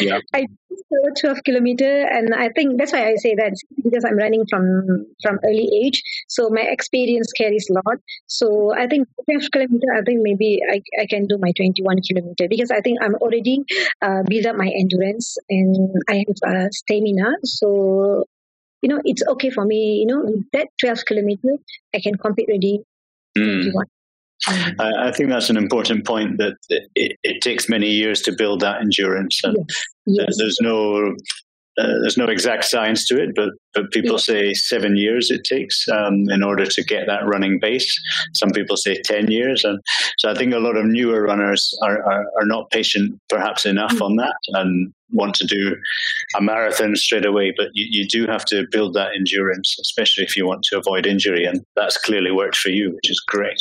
yeah. 0.00 0.18
I 0.34 0.46
cover 0.68 1.12
12 1.20 1.44
kilometer 1.44 2.06
and 2.06 2.34
I 2.34 2.50
think 2.50 2.78
that's 2.78 2.92
why 2.92 3.08
I 3.08 3.16
say 3.16 3.34
that 3.34 3.54
because 3.82 4.04
I'm 4.04 4.16
running 4.16 4.44
from 4.48 5.06
from 5.22 5.38
early 5.44 5.68
age. 5.84 6.02
So 6.28 6.50
my 6.50 6.62
experience 6.62 7.32
carries 7.32 7.68
a 7.70 7.74
lot. 7.74 7.98
So 8.26 8.74
I 8.74 8.86
think 8.86 9.08
12 9.30 9.50
kilometer, 9.52 9.86
I 9.96 10.02
think 10.02 10.20
maybe 10.22 10.60
I, 10.70 10.82
I 11.00 11.06
can 11.06 11.26
do 11.26 11.38
my 11.38 11.52
21 11.52 12.00
kilometer 12.08 12.48
because 12.48 12.70
I 12.70 12.80
think 12.80 12.98
I'm 13.02 13.14
already 13.16 13.64
uh, 14.00 14.22
build 14.28 14.46
up 14.46 14.56
my 14.56 14.68
endurance 14.68 15.36
and 15.48 15.94
I 16.08 16.24
have 16.26 16.36
uh, 16.46 16.68
stamina. 16.70 17.32
So 17.44 18.24
you 18.82 18.88
know, 18.88 19.00
it's 19.04 19.22
okay 19.26 19.50
for 19.50 19.64
me, 19.64 20.04
you 20.04 20.06
know, 20.06 20.42
that 20.52 20.68
12 20.80 21.04
kilometer, 21.06 21.56
I 21.94 22.00
can 22.00 22.16
compete 22.16 22.48
ready 22.48 22.82
mm. 23.38 23.62
21. 23.62 23.86
I, 24.46 25.08
I, 25.08 25.12
think 25.12 25.28
that's 25.28 25.50
an 25.50 25.56
important 25.56 26.04
point 26.04 26.38
that 26.38 26.56
it, 26.68 27.18
it, 27.22 27.40
takes 27.42 27.68
many 27.68 27.90
years 27.90 28.20
to 28.22 28.34
build 28.36 28.60
that 28.60 28.80
endurance, 28.80 29.40
and 29.44 29.56
yes. 30.06 30.26
Yes. 30.28 30.36
there's 30.38 30.58
no 30.60 31.14
uh, 31.78 31.86
there's 32.02 32.18
no 32.18 32.26
exact 32.26 32.64
science 32.64 33.06
to 33.08 33.22
it, 33.22 33.30
but 33.34 33.50
but 33.72 33.90
people 33.92 34.18
say 34.18 34.52
seven 34.52 34.96
years 34.96 35.30
it 35.30 35.44
takes 35.44 35.88
um, 35.88 36.28
in 36.28 36.42
order 36.42 36.66
to 36.66 36.84
get 36.84 37.06
that 37.06 37.24
running 37.24 37.58
base. 37.60 37.98
Some 38.34 38.50
people 38.50 38.76
say 38.76 39.00
ten 39.04 39.30
years, 39.30 39.64
and 39.64 39.80
so 40.18 40.30
I 40.30 40.34
think 40.34 40.52
a 40.52 40.58
lot 40.58 40.76
of 40.76 40.84
newer 40.84 41.22
runners 41.22 41.76
are 41.82 42.02
are, 42.02 42.24
are 42.38 42.46
not 42.46 42.70
patient 42.70 43.18
perhaps 43.28 43.64
enough 43.64 43.94
mm. 43.94 44.02
on 44.02 44.16
that 44.16 44.36
and 44.48 44.92
want 45.12 45.34
to 45.36 45.46
do 45.46 45.76
a 46.36 46.42
marathon 46.42 46.96
straight 46.96 47.26
away. 47.26 47.52
But 47.56 47.68
you, 47.74 47.86
you 47.90 48.08
do 48.08 48.26
have 48.26 48.44
to 48.46 48.66
build 48.70 48.94
that 48.94 49.10
endurance, 49.14 49.76
especially 49.80 50.24
if 50.24 50.36
you 50.36 50.46
want 50.46 50.64
to 50.64 50.78
avoid 50.78 51.06
injury, 51.06 51.44
and 51.44 51.64
that's 51.76 51.96
clearly 51.96 52.30
worked 52.30 52.56
for 52.56 52.70
you, 52.70 52.92
which 52.92 53.10
is 53.10 53.20
great. 53.26 53.60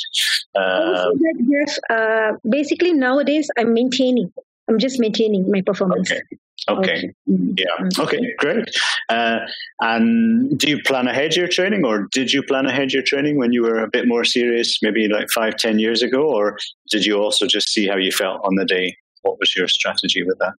Um, 0.58 1.13
yes, 1.48 1.79
uh, 1.89 2.34
basically 2.50 2.93
nowadays 2.93 3.50
I'm 3.58 3.74
maintaining. 3.74 4.31
I'm 4.70 4.79
just 4.79 5.00
maintaining 5.00 5.51
my 5.51 5.62
performance. 5.62 6.12
Okay. 6.12 6.22
Okay. 6.70 7.12
Yeah. 7.25 7.89
Okay. 7.98 8.20
Great. 8.38 8.70
Uh, 9.10 9.39
and 9.79 10.58
do 10.60 10.70
you 10.70 10.81
plan 10.84 11.08
ahead 11.08 11.36
your 11.36 11.48
training, 11.48 11.86
or 11.86 12.08
did 12.12 12.31
you 12.31 12.43
plan 12.43 12.67
ahead 12.67 12.93
your 12.93 13.01
training 13.01 13.38
when 13.38 13.51
you 13.51 13.63
were 13.63 13.79
a 13.79 13.89
bit 13.89 14.08
more 14.08 14.24
serious, 14.24 14.77
maybe 14.81 15.08
like 15.08 15.29
five, 15.31 15.55
ten 15.55 15.79
years 15.79 16.03
ago, 16.03 16.22
or 16.22 16.58
did 16.89 17.03
you 17.05 17.17
also 17.17 17.48
just 17.48 17.70
see 17.70 17.88
how 17.88 17.98
you 17.98 18.12
felt 18.12 18.41
on 18.43 18.55
the 18.55 18.65
day? 18.65 18.96
What 19.24 19.39
was 19.39 19.55
your 19.55 19.67
strategy 19.67 20.24
with 20.24 20.38
that? 20.39 20.53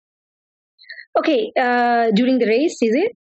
Okay. 1.18 1.51
Uh, 1.60 2.12
during 2.15 2.39
the 2.39 2.48
race, 2.48 2.77
is 2.82 2.96
it? 2.96 3.15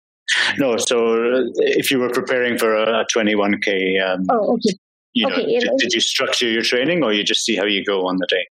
No. 0.57 0.77
So 0.77 1.15
if 1.57 1.91
you 1.91 1.99
were 1.99 2.09
preparing 2.09 2.57
for 2.57 2.73
a, 2.73 3.05
21k, 3.13 4.01
um, 4.05 4.25
oh, 4.29 4.53
okay. 4.53 4.77
You 5.13 5.27
know, 5.27 5.33
okay. 5.33 5.59
Did, 5.59 5.69
did 5.77 5.93
you 5.93 5.99
structure 5.99 6.49
your 6.49 6.61
training, 6.61 7.03
or 7.03 7.11
you 7.11 7.23
just 7.23 7.43
see 7.43 7.57
how 7.57 7.65
you 7.65 7.83
go 7.83 8.07
on 8.07 8.15
the 8.17 8.27
day? 8.27 8.47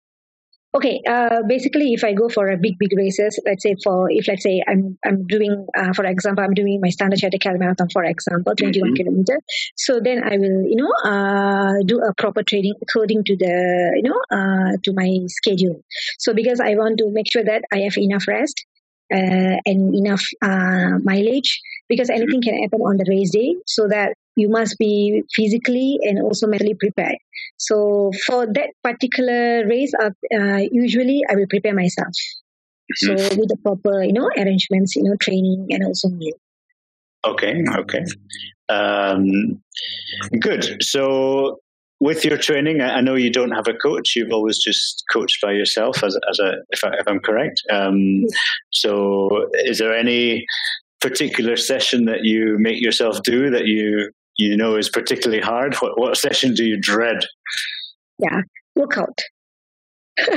Okay, 0.75 1.01
uh, 1.08 1.42
basically, 1.48 1.94
if 1.94 2.04
I 2.04 2.12
go 2.12 2.27
for 2.27 2.50
a 2.50 2.58
big, 2.58 2.77
big 2.77 2.92
races, 2.98 3.39
let's 3.46 3.63
say 3.63 3.75
for 3.82 4.12
if 4.12 4.27
let's 4.27 4.44
say 4.44 4.62
I'm 4.68 4.98
I'm 5.06 5.25
doing, 5.25 5.65
uh, 5.77 5.94
for 5.94 6.04
example, 6.04 6.44
I'm 6.44 6.54
doing 6.54 6.82
my 6.82 6.89
Standard 6.89 7.20
Chartered 7.20 7.39
KL 7.39 7.58
marathon, 7.58 7.88
for 7.94 8.04
example, 8.04 8.54
21 8.54 8.89
mm-hmm. 8.89 8.96
kilometer. 8.96 9.39
So 9.77 10.01
then 10.04 10.22
I 10.22 10.36
will, 10.36 10.63
you 10.68 10.75
know, 10.75 10.92
uh, 11.10 11.75
do 11.86 12.01
a 12.01 12.13
proper 12.15 12.44
training 12.44 12.74
according 12.82 13.24
to 13.24 13.38
the, 13.38 13.92
you 13.96 14.04
know, 14.04 14.20
uh, 14.30 14.75
to 14.84 14.92
my 14.94 15.20
schedule. 15.27 15.82
So 16.20 16.34
because 16.34 16.60
I 16.60 16.75
want 16.75 16.98
to 16.98 17.10
make 17.10 17.32
sure 17.32 17.44
that 17.46 17.63
I 17.72 17.80
have 17.80 17.98
enough 17.98 18.27
rest, 18.27 18.65
uh, 19.13 19.57
and 19.65 19.95
enough 19.95 20.24
uh, 20.41 20.97
mileage 21.03 21.62
because 21.88 22.09
anything 22.09 22.41
can 22.41 22.62
happen 22.62 22.81
on 22.81 22.97
the 22.97 23.05
race 23.07 23.31
day 23.31 23.55
so 23.65 23.88
that 23.88 24.15
you 24.35 24.50
must 24.50 24.77
be 24.77 25.24
physically 25.33 25.97
and 26.03 26.19
also 26.21 26.47
mentally 26.47 26.74
prepared. 26.74 27.17
So 27.57 28.12
for 28.25 28.45
that 28.45 28.71
particular 28.83 29.65
race, 29.67 29.93
uh, 30.00 30.09
uh, 30.33 30.62
usually 30.71 31.21
I 31.29 31.35
will 31.35 31.47
prepare 31.50 31.74
myself. 31.74 32.13
Mm-hmm. 33.03 33.17
So 33.17 33.38
with 33.38 33.50
the 33.50 33.57
proper, 33.63 34.03
you 34.03 34.13
know, 34.13 34.29
arrangements, 34.38 34.95
you 34.95 35.03
know, 35.03 35.15
training 35.19 35.67
and 35.69 35.85
also 35.85 36.09
meal. 36.09 36.35
Okay, 37.25 37.63
okay. 37.77 38.03
Um, 38.69 39.62
good. 40.39 40.83
So 40.83 41.59
with 42.00 42.25
your 42.25 42.38
training, 42.38 42.82
I 42.82 43.02
know 43.02 43.16
you 43.16 43.32
don't 43.32 43.52
have 43.52 43.68
a 43.68 43.74
coach. 43.74 44.16
You've 44.16 44.32
always 44.32 44.58
just 44.58 45.04
coached 45.12 45.42
by 45.42 45.54
yourself, 45.54 46.04
as, 46.04 46.18
as 46.30 46.40
a 46.40 46.56
if, 46.70 46.84
I, 46.84 46.92
am 47.10 47.20
correct. 47.20 47.62
Um, 47.72 48.25
so, 48.72 49.50
is 49.54 49.80
there 49.80 49.96
any 49.96 50.46
particular 51.02 51.56
session 51.56 52.06
that 52.06 52.24
you 52.24 52.58
make 52.60 52.82
yourself 52.82 53.22
do 53.24 53.50
that 53.52 53.66
you 53.66 54.12
you 54.38 54.58
know 54.58 54.75
is 54.75 54.90
particularly 54.90 55.42
hard? 55.42 55.75
What 55.75 56.00
what 56.00 56.18
session 56.18 56.54
do 56.54 56.66
you 56.66 56.80
dread? 56.80 57.20
Yeah, 58.20 58.42
workout. 58.75 59.20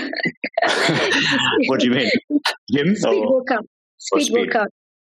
what 1.66 1.80
do 1.80 1.86
you 1.86 1.92
mean? 1.92 2.10
Gym? 2.72 2.96
Speed 2.96 3.08
or, 3.08 3.34
workout. 3.34 3.66
Speed, 3.98 4.24
speed, 4.26 4.46
workout. 4.46 4.68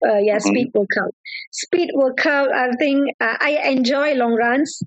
Uh, 0.05 0.19
yeah, 0.19 0.37
mm-hmm. 0.37 0.49
speed 0.49 0.71
workout. 0.75 1.15
Speed 1.53 1.91
workout. 1.95 2.53
I 2.53 2.73
think 2.73 3.15
uh, 3.21 3.37
I 3.41 3.61
enjoy 3.71 4.15
long 4.15 4.35
runs. 4.35 4.83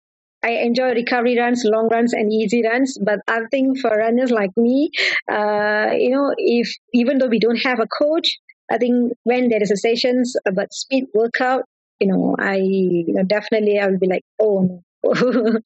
I 0.46 0.62
enjoy 0.62 0.94
recovery 0.94 1.38
runs, 1.40 1.64
long 1.66 1.90
runs, 1.90 2.14
and 2.14 2.32
easy 2.32 2.62
runs. 2.64 2.98
But 3.02 3.20
I 3.28 3.42
think 3.50 3.80
for 3.80 3.90
runners 3.90 4.30
like 4.30 4.52
me, 4.56 4.92
uh, 5.32 5.90
you 5.98 6.12
know, 6.12 6.34
if 6.38 6.72
even 6.94 7.18
though 7.18 7.28
we 7.28 7.40
don't 7.40 7.64
have 7.64 7.80
a 7.80 7.88
coach, 7.88 8.38
I 8.72 8.78
think 8.78 9.14
when 9.24 9.50
there 9.50 9.62
is 9.62 9.72
a 9.72 9.78
sessions 9.78 10.36
about 10.46 10.72
speed 10.72 11.06
workout, 11.16 11.64
you 12.00 12.08
know, 12.08 12.36
I 12.38 12.58
you 12.58 13.14
know, 13.14 13.24
definitely 13.24 13.80
I 13.80 13.88
will 13.88 14.00
be 14.00 14.08
like, 14.08 14.24
oh 14.40 14.62
no. 14.62 14.82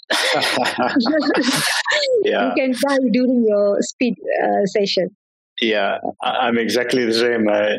yeah. 2.24 2.54
You 2.56 2.56
can 2.56 2.72
die 2.72 3.10
during 3.12 3.46
your 3.48 3.82
speed 3.82 4.16
uh, 4.44 4.66
session. 4.66 5.16
Yeah, 5.62 5.98
I'm 6.24 6.58
exactly 6.58 7.06
the 7.06 7.14
same. 7.14 7.48
Uh, 7.50 7.78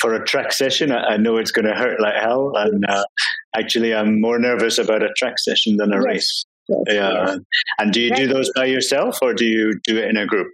for 0.00 0.14
a 0.14 0.24
track 0.24 0.52
session, 0.52 0.90
I 0.90 1.16
know 1.16 1.36
it's 1.36 1.52
going 1.52 1.66
to 1.66 1.74
hurt 1.74 2.00
like 2.00 2.14
hell, 2.20 2.52
and 2.56 2.84
uh, 2.88 3.04
actually, 3.56 3.94
I'm 3.94 4.20
more 4.20 4.38
nervous 4.38 4.78
about 4.78 5.02
a 5.02 5.12
track 5.16 5.38
session 5.38 5.76
than 5.76 5.92
a 5.92 5.96
yes. 5.96 6.04
race. 6.04 6.44
Yes, 6.68 6.80
yeah, 6.88 7.36
and 7.78 7.92
do 7.92 8.00
you 8.00 8.14
do 8.14 8.26
those 8.28 8.50
by 8.54 8.66
yourself, 8.66 9.18
or 9.20 9.34
do 9.34 9.44
you 9.44 9.80
do 9.84 9.98
it 9.98 10.08
in 10.08 10.16
a 10.16 10.26
group? 10.26 10.48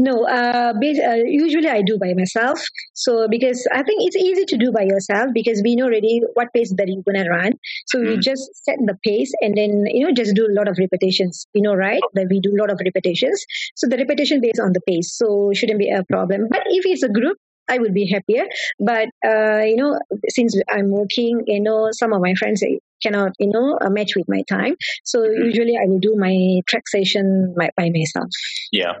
No, 0.00 0.28
uh, 0.28 0.74
uh, 0.74 1.14
usually 1.26 1.68
I 1.68 1.82
do 1.82 1.98
by 1.98 2.14
myself. 2.14 2.60
So 2.94 3.26
because 3.28 3.66
I 3.72 3.82
think 3.82 4.06
it's 4.06 4.16
easy 4.16 4.44
to 4.44 4.56
do 4.56 4.70
by 4.70 4.82
yourself 4.82 5.30
because 5.34 5.60
we 5.64 5.74
know 5.74 5.86
already 5.86 6.22
what 6.34 6.52
pace 6.54 6.72
that 6.76 6.86
you're 6.86 7.02
gonna 7.02 7.28
run. 7.28 7.54
So 7.88 7.98
mm. 7.98 8.06
we 8.06 8.18
just 8.18 8.48
set 8.64 8.76
the 8.78 8.96
pace 9.04 9.32
and 9.40 9.56
then 9.56 9.86
you 9.86 10.06
know 10.06 10.14
just 10.14 10.36
do 10.36 10.46
a 10.46 10.54
lot 10.54 10.68
of 10.68 10.78
repetitions. 10.78 11.48
You 11.52 11.62
know, 11.62 11.74
right? 11.74 12.00
That 12.14 12.28
we 12.30 12.38
do 12.38 12.54
a 12.54 12.60
lot 12.60 12.70
of 12.70 12.78
repetitions. 12.84 13.44
So 13.74 13.88
the 13.88 13.96
repetition 13.96 14.40
based 14.40 14.60
on 14.60 14.72
the 14.72 14.80
pace. 14.86 15.12
So 15.12 15.50
shouldn't 15.52 15.80
be 15.80 15.90
a 15.90 16.04
problem. 16.04 16.46
But 16.48 16.62
if 16.66 16.86
it's 16.86 17.02
a 17.02 17.08
group, 17.08 17.36
I 17.68 17.78
would 17.78 17.94
be 17.94 18.06
happier. 18.06 18.46
But 18.78 19.08
uh, 19.24 19.62
you 19.64 19.76
know, 19.76 19.98
since 20.28 20.58
I'm 20.70 20.90
working, 20.90 21.42
you 21.46 21.60
know, 21.60 21.88
some 21.92 22.12
of 22.12 22.20
my 22.20 22.34
friends 22.34 22.62
cannot, 23.02 23.32
you 23.38 23.50
know, 23.50 23.78
uh, 23.80 23.90
match 23.90 24.12
with 24.16 24.28
my 24.28 24.42
time. 24.48 24.76
So 25.04 25.20
mm-hmm. 25.20 25.44
usually 25.44 25.76
I 25.76 25.86
will 25.86 26.00
do 26.00 26.16
my 26.16 26.60
track 26.68 26.88
session 26.88 27.54
by, 27.56 27.70
by 27.76 27.90
myself. 27.90 28.28
Yeah. 28.72 28.94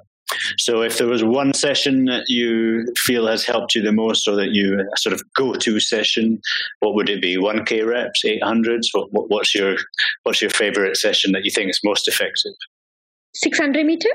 So, 0.58 0.82
if 0.82 0.98
there 0.98 1.06
was 1.06 1.24
one 1.24 1.54
session 1.54 2.04
that 2.04 2.24
you 2.28 2.84
feel 2.98 3.26
has 3.26 3.46
helped 3.46 3.74
you 3.74 3.80
the 3.80 3.92
most, 3.92 4.28
or 4.28 4.36
that 4.36 4.50
you 4.50 4.86
sort 4.96 5.14
of 5.14 5.22
go-to 5.34 5.80
session, 5.80 6.40
what 6.80 6.94
would 6.94 7.08
it 7.08 7.22
be? 7.22 7.38
One 7.38 7.64
k 7.64 7.82
reps, 7.82 8.26
eight 8.26 8.42
hundreds. 8.42 8.90
What, 8.92 9.10
what, 9.10 9.30
what's 9.30 9.54
your 9.54 9.76
what's 10.24 10.42
your 10.42 10.50
favorite 10.50 10.98
session 10.98 11.32
that 11.32 11.44
you 11.44 11.50
think 11.50 11.70
is 11.70 11.80
most 11.82 12.08
effective? 12.08 12.52
Six 13.34 13.58
hundred 13.58 13.86
meter. 13.86 14.10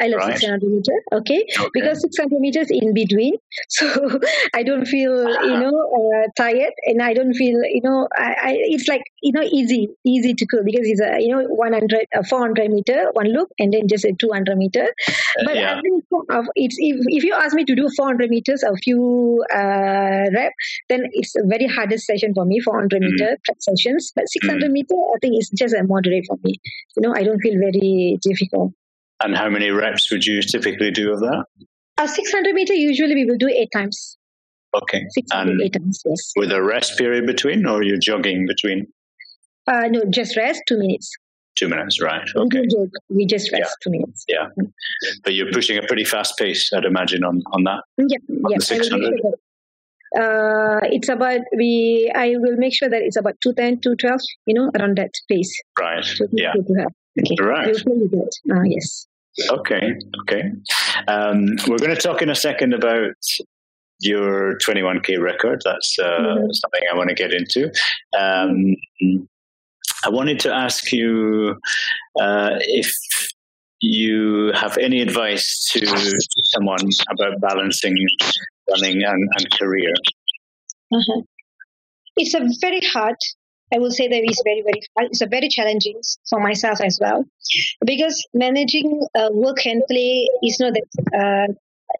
I 0.00 0.08
love 0.08 0.20
right. 0.20 0.38
600 0.38 0.62
meters, 0.62 1.02
okay? 1.12 1.46
okay? 1.58 1.70
Because 1.72 2.00
600 2.02 2.38
meters 2.38 2.68
in 2.70 2.92
between, 2.92 3.36
so 3.68 4.20
I 4.54 4.62
don't 4.62 4.84
feel, 4.84 5.16
you 5.26 5.58
know, 5.58 5.72
uh, 5.72 6.28
tired, 6.36 6.72
and 6.84 7.02
I 7.02 7.14
don't 7.14 7.32
feel, 7.32 7.60
you 7.64 7.80
know, 7.82 8.06
I, 8.14 8.34
I, 8.42 8.56
it's 8.58 8.88
like, 8.88 9.02
you 9.22 9.32
know, 9.32 9.42
easy, 9.42 9.88
easy 10.04 10.34
to 10.34 10.46
go 10.46 10.62
because 10.62 10.82
it's 10.84 11.00
a, 11.00 11.16
you 11.20 11.34
know, 11.34 11.44
100, 11.44 12.06
uh, 12.14 12.22
400 12.22 12.70
meter, 12.70 13.10
one 13.14 13.32
loop, 13.32 13.48
and 13.58 13.72
then 13.72 13.88
just 13.88 14.04
a 14.04 14.12
200 14.12 14.58
meter. 14.58 14.84
Uh, 14.84 15.42
but 15.44 15.56
yeah. 15.56 15.78
I 15.78 15.80
think 15.80 16.04
it's, 16.56 16.76
if, 16.78 16.96
if 17.08 17.24
you 17.24 17.32
ask 17.32 17.54
me 17.54 17.64
to 17.64 17.74
do 17.74 17.88
400 17.96 18.28
meters, 18.28 18.62
a 18.62 18.76
few 18.76 19.44
uh, 19.54 20.28
rep, 20.34 20.52
then 20.90 21.04
it's 21.12 21.34
a 21.36 21.46
very 21.46 21.66
hardest 21.66 22.06
session 22.06 22.34
for 22.34 22.44
me, 22.44 22.60
400 22.60 23.00
mm. 23.00 23.10
meter 23.10 23.38
sessions. 23.60 24.12
But 24.14 24.28
600 24.28 24.68
mm. 24.68 24.72
meter, 24.72 24.94
I 24.94 25.18
think 25.20 25.36
it's 25.36 25.50
just 25.50 25.74
a 25.74 25.84
moderate 25.84 26.24
for 26.26 26.36
me. 26.42 26.60
You 26.96 27.02
know, 27.02 27.14
I 27.14 27.22
don't 27.22 27.40
feel 27.40 27.58
very 27.58 28.18
difficult. 28.22 28.72
And 29.22 29.36
how 29.36 29.48
many 29.48 29.70
reps 29.70 30.10
would 30.10 30.26
you 30.26 30.42
typically 30.42 30.90
do 30.90 31.12
of 31.12 31.20
that? 31.20 31.44
A 31.98 32.06
600 32.06 32.54
meter, 32.54 32.74
usually 32.74 33.14
we 33.14 33.24
will 33.24 33.38
do 33.38 33.48
eight 33.48 33.70
times. 33.74 34.18
Okay. 34.74 35.06
And 35.32 35.60
eight 35.62 35.72
times, 35.72 36.02
yes. 36.04 36.32
With 36.36 36.52
a 36.52 36.62
rest 36.62 36.98
period 36.98 37.26
between, 37.26 37.66
or 37.66 37.82
you're 37.82 37.98
jogging 37.98 38.46
between? 38.46 38.86
Uh, 39.66 39.88
no, 39.88 40.02
just 40.10 40.36
rest, 40.36 40.62
two 40.68 40.78
minutes. 40.78 41.10
Two 41.56 41.68
minutes, 41.68 42.02
right. 42.02 42.28
Okay. 42.36 42.62
We 43.08 43.24
just 43.24 43.50
rest 43.50 43.62
yeah. 43.64 43.82
two 43.82 43.90
minutes. 43.90 44.24
Yeah. 44.28 44.46
Mm. 44.60 44.72
But 45.24 45.32
you're 45.32 45.50
pushing 45.50 45.78
a 45.78 45.82
pretty 45.86 46.04
fast 46.04 46.36
pace, 46.36 46.70
I'd 46.74 46.84
imagine, 46.84 47.24
on, 47.24 47.42
on 47.52 47.64
that. 47.64 47.82
Yeah, 47.96 48.18
on 48.44 48.52
yeah. 48.52 48.58
600. 48.58 49.14
Uh, 50.18 50.80
it's 50.84 51.08
about 51.08 51.40
we. 51.56 52.10
I 52.14 52.36
will 52.36 52.56
make 52.56 52.74
sure 52.74 52.88
that 52.88 53.02
it's 53.02 53.16
about 53.16 53.34
210, 53.42 53.80
212, 53.80 54.20
you 54.46 54.54
know, 54.54 54.70
around 54.78 54.96
that 54.98 55.10
pace. 55.28 55.52
Right. 55.78 56.06
yeah. 56.32 56.52
Okay. 57.18 57.42
Right. 57.42 57.76
Uh, 57.76 58.62
yes. 58.64 59.06
Okay. 59.50 59.94
Okay. 60.22 60.42
Um, 61.08 61.56
we're 61.68 61.78
going 61.78 61.94
to 61.94 62.00
talk 62.00 62.22
in 62.22 62.30
a 62.30 62.34
second 62.34 62.74
about 62.74 63.14
your 64.00 64.58
21k 64.58 65.20
record. 65.20 65.60
That's 65.64 65.96
uh, 65.98 66.04
mm-hmm. 66.04 66.52
something 66.52 66.80
I 66.92 66.96
want 66.96 67.08
to 67.10 67.14
get 67.14 67.32
into. 67.32 67.70
Um, 68.18 68.76
I 70.04 70.08
wanted 70.08 70.40
to 70.40 70.54
ask 70.54 70.92
you 70.92 71.56
uh, 72.20 72.50
if 72.60 72.92
you 73.80 74.52
have 74.54 74.78
any 74.78 75.00
advice 75.00 75.68
to 75.72 75.86
someone 76.54 76.88
about 77.10 77.40
balancing 77.40 77.96
running 78.70 79.02
and, 79.02 79.28
and 79.38 79.50
career. 79.58 79.92
Uh-huh. 80.92 81.22
It's 82.16 82.34
a 82.34 82.40
very 82.60 82.80
hard 82.80 83.16
I 83.74 83.78
will 83.78 83.90
say 83.90 84.08
that 84.08 84.20
it's 84.22 84.42
very, 84.44 84.62
very, 84.62 84.80
it's 85.10 85.22
a 85.22 85.26
very 85.26 85.48
challenging 85.48 86.00
for 86.30 86.40
myself 86.40 86.80
as 86.80 86.98
well, 87.00 87.24
because 87.84 88.26
managing 88.32 89.06
uh, 89.14 89.28
work 89.32 89.66
and 89.66 89.82
play 89.90 90.28
is 90.42 90.58
not 90.60 90.74
that 90.74 91.48
uh, 91.48 91.52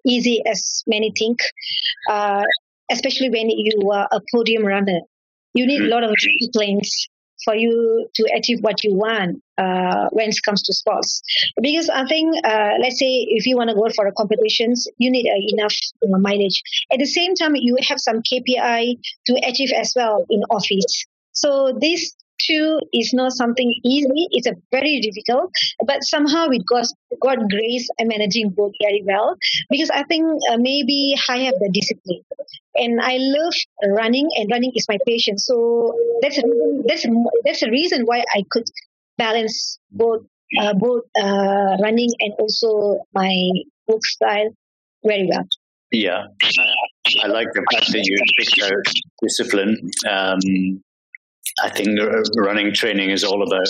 easy 0.06 0.42
as 0.46 0.84
many 0.86 1.12
think. 1.16 1.40
Uh, 2.08 2.44
especially 2.90 3.30
when 3.30 3.50
you 3.50 3.90
are 3.90 4.08
a 4.12 4.20
podium 4.32 4.64
runner. 4.64 5.00
You 5.54 5.66
need 5.66 5.82
a 5.82 5.88
lot 5.88 6.04
of 6.04 6.14
disciplines 6.16 7.08
for 7.44 7.54
you 7.54 8.08
to 8.14 8.28
achieve 8.36 8.58
what 8.60 8.82
you 8.82 8.94
want 8.94 9.42
uh, 9.58 10.08
when 10.10 10.28
it 10.28 10.36
comes 10.44 10.62
to 10.62 10.72
sports. 10.74 11.22
Because 11.60 11.88
I 11.88 12.06
think, 12.06 12.34
uh, 12.44 12.74
let's 12.80 12.98
say, 12.98 13.26
if 13.28 13.46
you 13.46 13.56
want 13.56 13.70
to 13.70 13.76
go 13.76 13.88
for 13.94 14.06
a 14.06 14.12
competitions, 14.12 14.86
you 14.98 15.10
need 15.10 15.28
uh, 15.28 15.56
enough 15.56 15.74
know, 16.02 16.18
mileage. 16.18 16.62
At 16.92 16.98
the 16.98 17.06
same 17.06 17.34
time, 17.34 17.54
you 17.54 17.76
have 17.88 17.98
some 18.00 18.22
KPI 18.22 18.96
to 19.26 19.40
achieve 19.44 19.72
as 19.72 19.92
well 19.94 20.24
in 20.30 20.42
office. 20.50 21.04
So 21.36 21.76
this 21.78 22.14
two 22.40 22.80
is 22.92 23.12
not 23.12 23.32
something 23.32 23.74
easy. 23.84 24.28
It's 24.30 24.46
a 24.46 24.54
very 24.70 25.00
difficult, 25.00 25.50
but 25.86 26.02
somehow 26.02 26.48
with 26.48 26.66
God's, 26.66 26.94
God 27.22 27.38
grace, 27.50 27.88
I'm 28.00 28.08
managing 28.08 28.50
both 28.50 28.72
very 28.82 29.02
well 29.04 29.36
because 29.70 29.90
I 29.90 30.02
think 30.04 30.24
uh, 30.50 30.56
maybe 30.58 31.14
I 31.28 31.38
have 31.38 31.54
the 31.60 31.70
discipline 31.72 32.22
and 32.74 33.00
I 33.00 33.16
love 33.18 33.54
running 33.96 34.28
and 34.36 34.50
running 34.50 34.72
is 34.74 34.86
my 34.88 34.98
passion. 35.08 35.38
So 35.38 35.94
that's 36.22 36.38
a, 36.38 36.42
that's 36.86 37.06
that's 37.44 37.62
a 37.62 37.70
reason 37.70 38.02
why 38.02 38.24
I 38.34 38.42
could 38.50 38.64
balance 39.18 39.78
both 39.90 40.22
uh, 40.60 40.74
both 40.74 41.04
uh, 41.20 41.76
running 41.82 42.10
and 42.20 42.32
also 42.38 43.04
my 43.14 43.50
work 43.88 44.04
style 44.04 44.50
very 45.04 45.28
well. 45.30 45.46
Yeah, 45.92 46.26
I 47.22 47.28
like 47.28 47.48
the 47.52 47.64
fact 47.72 47.92
that 47.92 48.04
you 48.04 48.16
picked 48.38 48.62
out 48.62 48.82
discipline. 49.22 49.90
Um, 50.08 50.82
I 51.62 51.70
think 51.70 51.98
running 52.36 52.72
training 52.72 53.10
is 53.10 53.24
all 53.24 53.42
about 53.42 53.68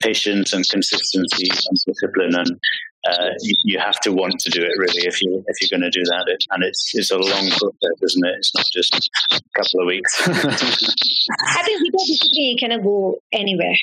patience 0.00 0.52
and 0.52 0.66
consistency 0.68 1.48
and 1.50 1.76
discipline, 1.86 2.34
and 2.34 2.60
uh, 3.08 3.30
you, 3.40 3.54
you, 3.64 3.78
have 3.78 3.98
to 4.00 4.12
want 4.12 4.38
to 4.40 4.50
do 4.50 4.62
it 4.62 4.72
really 4.76 5.06
if 5.06 5.20
you 5.22 5.42
if 5.46 5.56
you're 5.60 5.78
going 5.78 5.90
to 5.90 5.96
do 5.96 6.04
that. 6.04 6.24
It, 6.26 6.44
and 6.50 6.64
it's 6.64 6.90
it's 6.94 7.10
a 7.10 7.18
long 7.18 7.48
process, 7.48 8.02
isn't 8.02 8.26
it? 8.26 8.34
It's 8.38 8.54
not 8.54 8.66
just 8.72 9.10
a 9.32 9.40
couple 9.56 9.80
of 9.80 9.86
weeks. 9.86 10.20
I 10.28 11.62
think 11.62 11.80
without 11.82 12.06
discipline, 12.06 12.44
you 12.44 12.56
cannot 12.58 12.82
go 12.82 13.18
anywhere. 13.32 13.76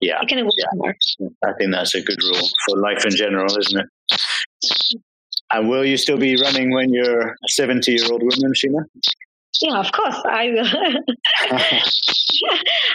Yeah, 0.00 0.18
you 0.20 0.26
cannot 0.26 0.44
go 0.44 0.50
yeah. 0.56 0.64
somewhere. 0.70 0.96
I 1.44 1.52
think 1.58 1.72
that's 1.72 1.94
a 1.94 2.02
good 2.02 2.22
rule 2.22 2.48
for 2.66 2.78
life 2.78 3.04
in 3.04 3.16
general, 3.16 3.56
isn't 3.56 3.80
it? 3.80 5.00
And 5.52 5.68
will 5.68 5.84
you 5.84 5.98
still 5.98 6.16
be 6.16 6.40
running 6.40 6.72
when 6.72 6.92
you're 6.92 7.28
a 7.28 7.48
70 7.48 7.92
year 7.92 8.10
old 8.10 8.22
woman, 8.22 8.54
Sheena? 8.54 8.84
Yeah, 9.60 9.78
of 9.78 9.92
course 9.92 10.20
I 10.24 10.50
will. 10.50 10.66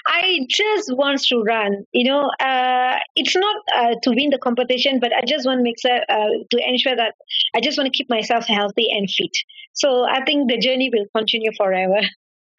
I 0.07 0.39
just 0.49 0.95
want 0.95 1.21
to 1.23 1.41
run. 1.41 1.85
You 1.91 2.09
know, 2.09 2.29
uh, 2.39 2.97
it's 3.15 3.35
not 3.35 3.55
uh, 3.75 3.95
to 4.03 4.09
win 4.09 4.31
the 4.31 4.39
competition, 4.39 4.99
but 4.99 5.11
I 5.13 5.21
just 5.25 5.45
want 5.45 5.59
to 5.59 5.63
make 5.63 5.79
sure 5.79 5.99
uh, 6.09 6.29
to 6.49 6.67
ensure 6.67 6.95
that 6.95 7.13
I 7.55 7.61
just 7.61 7.77
want 7.77 7.91
to 7.91 7.97
keep 7.97 8.09
myself 8.09 8.45
healthy 8.47 8.87
and 8.89 9.09
fit. 9.09 9.35
So 9.73 10.05
I 10.05 10.23
think 10.25 10.49
the 10.49 10.57
journey 10.57 10.89
will 10.91 11.05
continue 11.15 11.51
forever. 11.55 12.01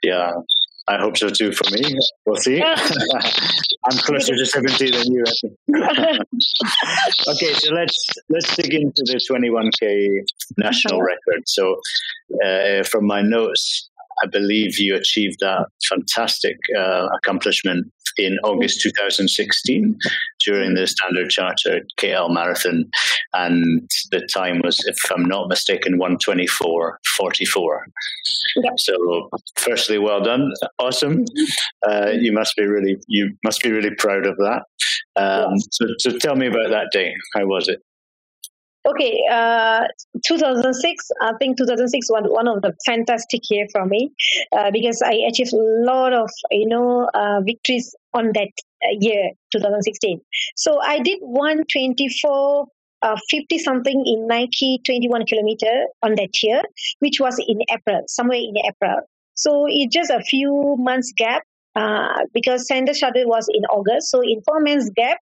Yeah, 0.02 0.33
I 0.88 0.99
hope 0.99 1.19
so 1.19 1.28
too 1.28 1.52
for 1.52 1.71
me. 1.71 1.83
We'll 2.25 2.37
see. 2.37 2.62
I'm 3.85 3.99
closer 3.99 4.35
to 4.35 4.47
70 4.47 4.90
than 4.90 5.12
you. 5.12 5.25
okay, 7.28 7.52
so 7.55 7.75
let's 7.75 8.09
let's 8.31 8.57
dig 8.57 8.75
into 8.75 9.02
the 9.05 9.21
21k 9.31 10.25
national 10.57 11.02
record. 11.02 11.43
So, 11.47 11.76
uh, 12.45 12.85
from 12.85 13.07
my 13.07 13.21
notes, 13.21 13.88
I 14.23 14.27
believe 14.27 14.79
you 14.79 14.97
achieved 14.97 15.39
that 15.41 15.67
fantastic 15.89 16.57
uh, 16.77 17.09
accomplishment 17.17 17.93
in 18.19 18.37
August 18.45 18.81
2016 18.83 19.97
during 20.41 20.75
the 20.75 20.87
Standard 20.87 21.31
Chartered 21.31 21.87
KL 21.99 22.33
Marathon, 22.33 22.91
and 23.35 23.89
the 24.11 24.27
time 24.33 24.61
was, 24.65 24.85
if 24.87 24.97
I'm 25.11 25.25
not 25.25 25.49
mistaken, 25.49 25.99
124.44. 25.99 27.79
Yep. 28.57 28.73
So, 28.79 29.31
firstly, 29.57 29.99
well 29.99 30.21
done, 30.21 30.53
awesome. 30.79 31.25
Uh, 31.89 32.11
you 32.11 32.33
must 32.33 32.57
be 32.57 32.65
really 32.65 32.97
you 33.07 33.37
must 33.45 33.63
be 33.63 33.71
really 33.71 33.95
proud 33.97 34.27
of 34.27 34.37
that. 34.37 34.63
Um, 35.17 35.59
so, 35.71 35.87
so, 35.99 36.19
tell 36.19 36.37
me 36.37 36.47
about 36.47 36.71
that 36.71 36.89
day. 36.93 37.15
How 37.35 37.47
was 37.47 37.69
it? 37.69 37.81
Okay, 38.87 39.21
uh, 39.31 39.85
2006, 40.25 41.09
I 41.21 41.33
think 41.39 41.59
2006 41.59 42.07
was 42.11 42.23
one 42.27 42.49
of 42.49 42.63
the 42.63 42.73
fantastic 42.87 43.43
year 43.51 43.67
for 43.73 43.85
me 43.85 44.13
uh, 44.57 44.71
because 44.71 45.03
I 45.03 45.14
achieved 45.29 45.53
a 45.53 45.57
lot 45.57 46.12
of, 46.12 46.31
you 46.51 46.69
know, 46.69 47.09
uh, 47.12 47.41
victories 47.45 47.95
on 48.14 48.33
that 48.35 48.51
uh, 48.83 48.97
year, 49.01 49.33
2016. 49.53 50.21
So 50.57 50.81
I 50.81 51.01
did 51.01 51.19
124 51.21 52.67
uh, 53.03 53.17
50 53.31 53.59
something 53.59 54.05
in 54.07 54.27
Nike 54.27 54.81
21 54.85 55.27
kilometer 55.27 55.87
on 56.03 56.14
that 56.17 56.43
year, 56.43 56.62
which 57.01 57.21
was 57.21 57.38
in 57.47 57.61
April, 57.71 58.03
somewhere 58.07 58.38
in 58.38 58.55
April. 58.57 59.01
So 59.35 59.67
it's 59.69 59.95
just 59.95 60.11
a 60.11 60.21
few 60.21 60.77
months 60.79 61.12
gap 61.17 61.43
uh, 61.77 62.25
because 62.35 62.64
Standard 62.64 62.97
Chartered 62.97 63.27
was 63.27 63.47
in 63.53 63.64
August. 63.67 64.11
So 64.11 64.21
in 64.21 64.43
four 64.43 64.61
months 64.61 64.91
gap, 64.97 65.19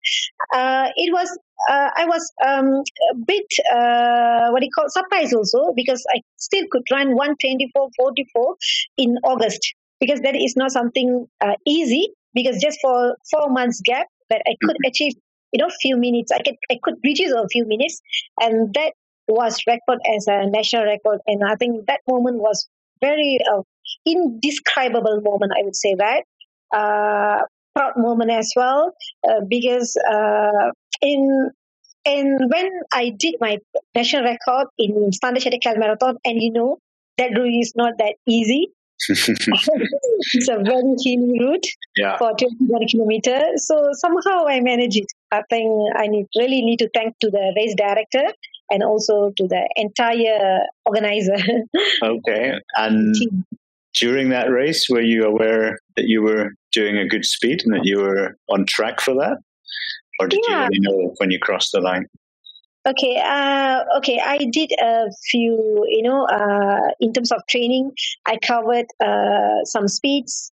uh, 0.54 0.88
it 0.94 1.12
was 1.12 1.36
uh, 1.70 1.90
I 1.96 2.04
was 2.06 2.32
um, 2.46 2.82
a 3.12 3.14
bit 3.26 3.46
uh, 3.72 4.50
what 4.50 4.60
do 4.60 4.66
you 4.66 4.72
call 4.74 4.86
surprised 4.88 5.34
also 5.34 5.72
because 5.74 6.04
I 6.14 6.20
still 6.36 6.64
could 6.70 6.82
run 6.90 7.16
124.44 7.16 8.54
in 8.98 9.16
August 9.24 9.74
because 10.00 10.20
that 10.20 10.36
is 10.36 10.54
not 10.56 10.72
something 10.72 11.26
uh, 11.40 11.54
easy 11.66 12.10
because 12.34 12.60
just 12.60 12.78
for 12.82 13.16
four 13.30 13.48
months 13.50 13.80
gap 13.84 14.06
that 14.30 14.42
I 14.46 14.56
could 14.62 14.76
mm-hmm. 14.76 14.88
achieve 14.88 15.12
you 15.52 15.58
know 15.58 15.70
few 15.80 15.96
minutes 15.96 16.32
I 16.32 16.38
could 16.38 16.56
I 16.70 16.78
could 16.82 16.94
reach 17.04 17.20
it 17.20 17.30
a 17.30 17.48
few 17.48 17.66
minutes 17.66 18.00
and 18.40 18.74
that 18.74 18.92
was 19.28 19.62
record 19.66 19.98
as 20.14 20.26
a 20.26 20.46
national 20.50 20.84
record 20.84 21.20
and 21.26 21.42
I 21.44 21.54
think 21.54 21.86
that 21.86 22.00
moment 22.08 22.38
was 22.38 22.68
very 23.00 23.38
uh, 23.50 23.62
indescribable 24.06 25.20
moment 25.22 25.52
I 25.58 25.62
would 25.62 25.76
say 25.76 25.94
that 25.94 26.24
uh, 26.74 27.44
proud 27.74 27.94
moment 27.96 28.30
as 28.30 28.52
well 28.56 28.92
uh, 29.28 29.40
because 29.48 29.96
uh, 30.10 30.70
in 31.04 31.50
and 32.06 32.50
when 32.50 32.70
I 32.92 33.10
did 33.16 33.36
my 33.40 33.58
national 33.94 34.24
record 34.24 34.68
in 34.78 35.12
Standard 35.12 35.42
Chartered 35.42 35.62
KL 35.64 35.78
Marathon, 35.78 36.16
and 36.24 36.42
you 36.42 36.52
know 36.52 36.78
that 37.18 37.30
route 37.36 37.60
is 37.60 37.72
not 37.76 37.94
that 37.98 38.16
easy. 38.26 38.68
it's 39.08 40.48
a 40.48 40.56
very 40.56 40.94
hilly 41.04 41.38
route 41.40 41.66
yeah. 41.96 42.16
for 42.16 42.32
21 42.32 42.88
kilometers. 42.88 43.66
So 43.66 43.88
somehow 43.92 44.46
I 44.46 44.60
managed 44.60 44.98
it. 44.98 45.06
I 45.32 45.42
think 45.50 45.70
I 45.96 46.06
need, 46.06 46.26
really 46.36 46.62
need 46.62 46.78
to 46.78 46.88
thank 46.94 47.18
to 47.20 47.30
the 47.30 47.52
race 47.56 47.74
director 47.76 48.32
and 48.70 48.82
also 48.82 49.32
to 49.36 49.48
the 49.48 49.68
entire 49.76 50.60
organizer. 50.86 51.36
okay. 52.02 52.52
And 52.76 53.14
during 53.94 54.30
that 54.30 54.50
race, 54.50 54.88
were 54.88 55.02
you 55.02 55.24
aware 55.24 55.78
that 55.96 56.06
you 56.06 56.22
were 56.22 56.52
doing 56.72 56.96
a 56.96 57.06
good 57.06 57.24
speed 57.24 57.62
and 57.64 57.74
that 57.74 57.84
you 57.84 57.98
were 57.98 58.36
on 58.48 58.64
track 58.66 59.00
for 59.00 59.14
that? 59.14 59.38
Or 60.20 60.28
did 60.28 60.40
yeah. 60.48 60.62
you 60.62 60.68
really 60.68 60.80
know 60.80 61.14
when 61.18 61.30
you 61.30 61.38
crossed 61.38 61.72
the 61.72 61.80
line? 61.80 62.06
Okay, 62.86 63.16
uh, 63.16 63.82
okay. 63.98 64.20
I 64.22 64.38
did 64.52 64.70
a 64.78 65.06
few, 65.30 65.86
you 65.88 66.02
know, 66.02 66.26
uh, 66.26 66.90
in 67.00 67.14
terms 67.14 67.32
of 67.32 67.40
training, 67.48 67.92
I 68.26 68.36
covered 68.36 68.86
uh, 69.02 69.64
some 69.64 69.88
speeds, 69.88 70.52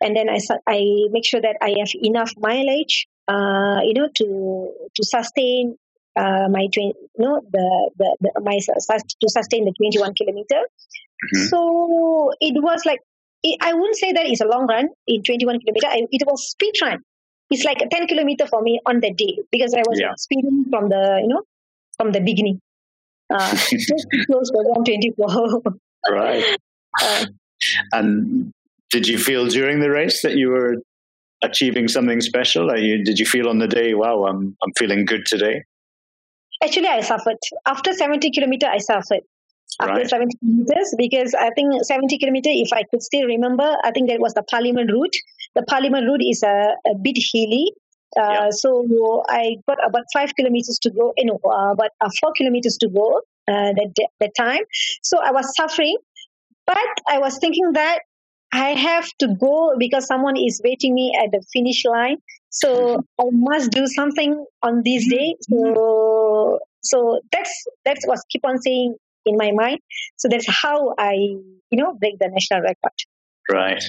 and 0.00 0.16
then 0.16 0.30
I 0.30 0.38
I 0.66 0.80
make 1.10 1.26
sure 1.26 1.42
that 1.42 1.56
I 1.60 1.74
have 1.78 1.90
enough 2.02 2.32
mileage, 2.38 3.06
uh, 3.28 3.80
you 3.84 3.92
know, 3.92 4.08
to 4.16 4.72
to 4.94 5.04
sustain 5.04 5.76
uh, 6.16 6.48
my 6.48 6.68
train, 6.72 6.94
you 7.18 7.24
know, 7.24 7.42
the 7.52 7.90
the, 7.98 8.16
the 8.20 8.40
my 8.40 8.58
to 8.58 9.28
sustain 9.28 9.66
the 9.66 9.74
twenty 9.76 9.98
one 9.98 10.14
kilometer. 10.14 10.62
Mm-hmm. 10.64 11.46
So 11.48 12.32
it 12.40 12.62
was 12.62 12.86
like 12.86 13.00
it, 13.42 13.58
I 13.60 13.74
wouldn't 13.74 13.96
say 13.96 14.12
that 14.12 14.26
it's 14.26 14.40
a 14.40 14.46
long 14.46 14.66
run 14.66 14.88
in 15.06 15.22
21 15.22 15.60
kilometer. 15.60 15.86
I, 15.86 16.06
it 16.10 16.22
was 16.26 16.48
speed 16.48 16.74
run. 16.82 17.00
It's 17.50 17.64
like 17.64 17.80
a 17.82 17.88
10 17.88 18.06
kilometer 18.06 18.46
for 18.46 18.62
me 18.62 18.80
on 18.86 19.00
the 19.00 19.12
day 19.12 19.38
because 19.50 19.74
I 19.74 19.82
was 19.86 19.98
yeah. 20.00 20.14
speeding 20.16 20.66
from 20.70 20.88
the, 20.88 21.20
you 21.22 21.28
know, 21.28 21.42
from 21.96 22.12
the 22.12 22.20
beginning. 22.20 22.60
Uh, 23.32 23.48
close 24.26 24.50
to 24.50 24.58
124. 24.58 25.62
right. 26.10 26.58
Uh, 27.00 27.24
and 27.92 28.52
did 28.90 29.06
you 29.06 29.16
feel 29.16 29.46
during 29.46 29.78
the 29.78 29.88
race 29.88 30.22
that 30.22 30.34
you 30.34 30.48
were 30.48 30.74
achieving 31.44 31.86
something 31.86 32.20
special? 32.20 32.76
You, 32.76 33.04
did 33.04 33.20
you 33.20 33.26
feel 33.26 33.48
on 33.48 33.58
the 33.58 33.68
day, 33.68 33.94
wow, 33.94 34.24
I'm, 34.24 34.56
I'm 34.60 34.72
feeling 34.76 35.04
good 35.04 35.24
today? 35.24 35.62
Actually, 36.64 36.88
I 36.88 37.00
suffered. 37.00 37.36
After 37.64 37.92
70 37.92 38.32
kilometer, 38.32 38.66
I 38.66 38.78
suffered 38.78 39.22
after 39.80 39.94
right. 39.94 40.08
70 40.08 40.36
kilometers 40.38 40.94
because 40.96 41.34
I 41.34 41.50
think 41.50 41.84
70 41.84 42.18
kilometer, 42.18 42.50
if 42.52 42.72
I 42.72 42.82
could 42.84 43.02
still 43.02 43.26
remember, 43.26 43.76
I 43.84 43.90
think 43.92 44.08
that 44.10 44.20
was 44.20 44.34
the 44.34 44.42
Parliament 44.42 44.90
route. 44.90 45.14
The 45.54 45.62
Parliament 45.62 46.06
route 46.06 46.22
is 46.22 46.42
a, 46.42 46.74
a 46.86 46.94
bit 47.00 47.18
hilly. 47.32 47.72
Uh, 48.18 48.22
yeah. 48.22 48.48
So 48.50 49.24
I 49.28 49.56
got 49.68 49.78
about 49.86 50.04
five 50.12 50.34
kilometers 50.34 50.78
to 50.82 50.90
go, 50.90 51.12
you 51.16 51.26
know, 51.26 51.40
uh, 51.44 51.72
about 51.72 51.90
uh, 52.00 52.10
four 52.20 52.32
kilometers 52.36 52.76
to 52.78 52.88
go 52.88 53.18
uh, 53.48 53.72
that, 53.72 54.08
that 54.20 54.32
time. 54.36 54.62
So 55.02 55.18
I 55.18 55.30
was 55.30 55.54
suffering, 55.56 55.96
but 56.66 56.76
I 57.08 57.18
was 57.18 57.38
thinking 57.38 57.72
that 57.74 58.00
I 58.52 58.70
have 58.70 59.08
to 59.20 59.28
go 59.40 59.74
because 59.78 60.06
someone 60.06 60.36
is 60.36 60.60
waiting 60.64 60.94
me 60.94 61.16
at 61.22 61.30
the 61.30 61.44
finish 61.52 61.84
line. 61.84 62.16
So 62.50 63.04
I 63.20 63.24
must 63.30 63.70
do 63.70 63.86
something 63.86 64.44
on 64.62 64.82
this 64.84 65.08
day. 65.08 65.36
So, 65.42 66.58
so 66.82 67.20
that's, 67.30 67.66
that's 67.84 68.06
what 68.06 68.18
keep 68.28 68.44
on 68.44 68.60
saying 68.60 68.96
in 69.24 69.36
my 69.36 69.52
mind. 69.52 69.78
So 70.16 70.28
that's 70.28 70.46
how 70.48 70.94
I, 70.98 71.12
you 71.14 71.78
know, 71.78 71.94
break 71.94 72.18
the 72.18 72.28
national 72.28 72.62
record. 72.62 72.92
Right, 73.50 73.82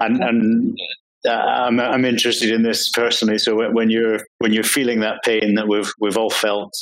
and 0.00 0.22
and 0.22 0.78
I'm 1.26 1.80
I'm 1.80 2.04
interested 2.04 2.50
in 2.50 2.62
this 2.62 2.90
personally. 2.90 3.38
So 3.38 3.70
when 3.70 3.90
you're 3.90 4.20
when 4.38 4.52
you're 4.52 4.64
feeling 4.64 5.00
that 5.00 5.22
pain 5.24 5.54
that 5.54 5.68
we've 5.68 5.90
we've 6.00 6.16
all 6.16 6.30
felt 6.30 6.72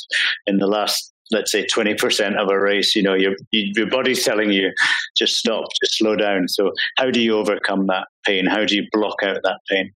in 0.47 0.57
the 0.57 0.67
last 0.67 1.11
let's 1.31 1.51
say 1.51 1.65
20% 1.65 2.35
of 2.37 2.51
a 2.51 2.59
race 2.59 2.95
you 2.95 3.01
know 3.01 3.15
your 3.15 3.33
your 3.51 3.89
body's 3.89 4.23
telling 4.23 4.51
you 4.51 4.71
just 5.17 5.35
stop 5.35 5.65
just 5.81 5.97
slow 5.97 6.15
down. 6.15 6.47
So 6.47 6.71
how 6.97 7.09
do 7.11 7.19
you 7.19 7.35
overcome 7.37 7.87
that 7.87 8.07
pain? 8.25 8.45
How 8.45 8.65
do 8.65 8.75
you 8.75 8.87
block 8.91 9.23
out 9.23 9.39
that 9.43 9.59
pain 9.69 9.91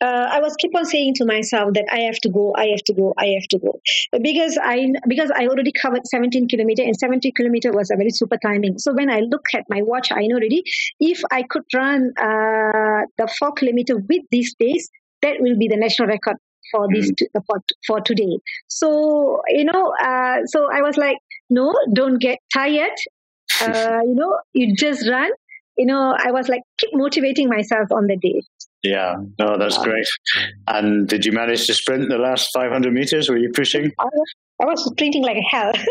uh, 0.00 0.28
I 0.30 0.40
was 0.40 0.54
keep 0.56 0.74
on 0.76 0.84
saying 0.84 1.14
to 1.14 1.24
myself 1.24 1.74
that 1.74 1.86
I 1.90 2.00
have 2.00 2.16
to 2.20 2.28
go, 2.28 2.54
I 2.56 2.66
have 2.66 2.82
to 2.84 2.94
go, 2.94 3.14
I 3.18 3.26
have 3.38 3.48
to 3.48 3.58
go, 3.58 3.80
because 4.22 4.56
I 4.62 4.92
because 5.08 5.30
I 5.34 5.46
already 5.48 5.72
covered 5.72 6.06
17 6.06 6.48
kilometer 6.48 6.82
and 6.82 6.96
70 6.96 7.32
kilometer 7.32 7.72
was 7.72 7.90
a 7.90 7.96
very 7.96 8.10
super 8.10 8.36
timing. 8.36 8.78
So 8.78 8.92
when 8.92 9.10
I 9.10 9.20
look 9.20 9.46
at 9.54 9.64
my 9.68 9.82
watch, 9.82 10.12
I 10.12 10.26
know 10.26 10.36
already 10.36 10.62
if 11.00 11.20
I 11.32 11.42
could 11.42 11.64
run 11.74 12.12
uh, 12.16 13.06
the 13.18 13.28
four 13.38 13.52
kilometer 13.52 13.96
with 13.96 14.22
these 14.30 14.54
days, 14.54 14.88
that 15.22 15.40
will 15.40 15.58
be 15.58 15.66
the 15.66 15.76
national 15.76 16.08
record 16.08 16.36
for 16.70 16.86
this 16.92 17.10
mm. 17.10 17.26
for, 17.46 17.60
for 17.86 18.00
today. 18.00 18.38
So 18.68 19.42
you 19.48 19.64
know, 19.64 19.92
uh, 20.00 20.46
so 20.46 20.68
I 20.72 20.82
was 20.82 20.96
like, 20.96 21.16
no, 21.50 21.74
don't 21.92 22.18
get 22.18 22.38
tired. 22.52 22.96
Uh, 23.60 24.00
you 24.04 24.14
know, 24.14 24.38
you 24.52 24.76
just 24.76 25.08
run. 25.08 25.30
You 25.76 25.86
know, 25.86 26.14
I 26.16 26.30
was 26.30 26.48
like 26.48 26.60
keep 26.76 26.90
motivating 26.92 27.48
myself 27.48 27.90
on 27.90 28.06
the 28.06 28.16
day. 28.16 28.42
Yeah, 28.82 29.16
no, 29.38 29.58
that's 29.58 29.76
great. 29.78 30.06
And 30.68 31.08
did 31.08 31.24
you 31.24 31.32
manage 31.32 31.66
to 31.66 31.74
sprint 31.74 32.08
the 32.08 32.18
last 32.18 32.50
500 32.52 32.92
meters? 32.92 33.28
Were 33.28 33.36
you 33.36 33.50
pushing? 33.52 33.90
I 33.98 34.64
was, 34.64 34.84
sprinting 34.84 35.24
like 35.24 35.38
hell. 35.50 35.72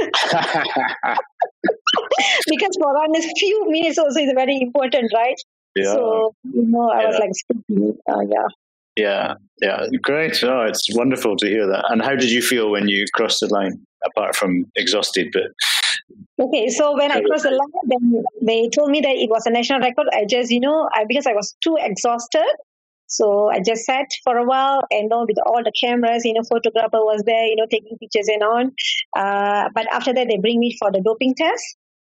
because 2.47 2.77
for 2.79 2.93
runners, 2.93 3.25
few 3.37 3.69
minutes 3.69 3.97
also 3.97 4.19
is 4.19 4.31
very 4.33 4.61
important, 4.61 5.11
right? 5.13 5.35
Yeah. 5.75 5.93
So, 5.93 6.33
you 6.43 6.65
know, 6.67 6.89
I 6.89 7.01
yeah. 7.01 7.07
was 7.07 7.19
like 7.19 7.31
sprinting. 7.33 7.97
Uh, 8.09 8.21
yeah. 8.21 8.47
Yeah, 8.97 9.35
yeah, 9.61 9.85
great. 10.01 10.43
Oh, 10.43 10.63
it's 10.63 10.87
wonderful 10.95 11.35
to 11.37 11.47
hear 11.47 11.67
that. 11.67 11.85
And 11.89 12.01
how 12.01 12.15
did 12.15 12.31
you 12.31 12.41
feel 12.41 12.71
when 12.71 12.87
you 12.87 13.05
crossed 13.13 13.41
the 13.41 13.47
line? 13.47 13.85
Apart 14.05 14.35
from 14.35 14.65
exhausted, 14.75 15.27
but 15.33 15.43
okay. 16.39 16.69
So 16.69 16.95
when 16.95 17.11
I 17.11 17.21
crossed 17.21 17.43
the 17.43 17.51
line, 17.51 17.71
then 17.85 18.23
they 18.41 18.69
told 18.69 18.89
me 18.89 19.01
that 19.01 19.15
it 19.15 19.29
was 19.29 19.45
a 19.45 19.51
national 19.51 19.81
record. 19.81 20.07
I 20.13 20.25
just, 20.25 20.51
you 20.51 20.59
know, 20.59 20.89
I, 20.93 21.05
because 21.07 21.27
I 21.27 21.33
was 21.33 21.55
too 21.61 21.77
exhausted, 21.79 22.47
so 23.07 23.49
I 23.49 23.61
just 23.61 23.85
sat 23.85 24.07
for 24.23 24.37
a 24.37 24.45
while 24.45 24.83
and 24.91 25.03
you 25.03 25.09
know, 25.09 25.25
with 25.27 25.37
all 25.45 25.63
the 25.63 25.71
cameras, 25.71 26.25
you 26.25 26.33
know, 26.33 26.43
photographer 26.43 26.99
was 26.99 27.23
there, 27.25 27.45
you 27.47 27.55
know, 27.55 27.65
taking 27.69 27.97
pictures 27.97 28.27
and 28.27 28.43
on. 28.43 28.71
Uh, 29.15 29.69
but 29.73 29.91
after 29.91 30.13
that, 30.13 30.27
they 30.27 30.37
bring 30.37 30.59
me 30.59 30.75
for 30.77 30.91
the 30.91 31.01
doping 31.01 31.33
test. 31.33 31.63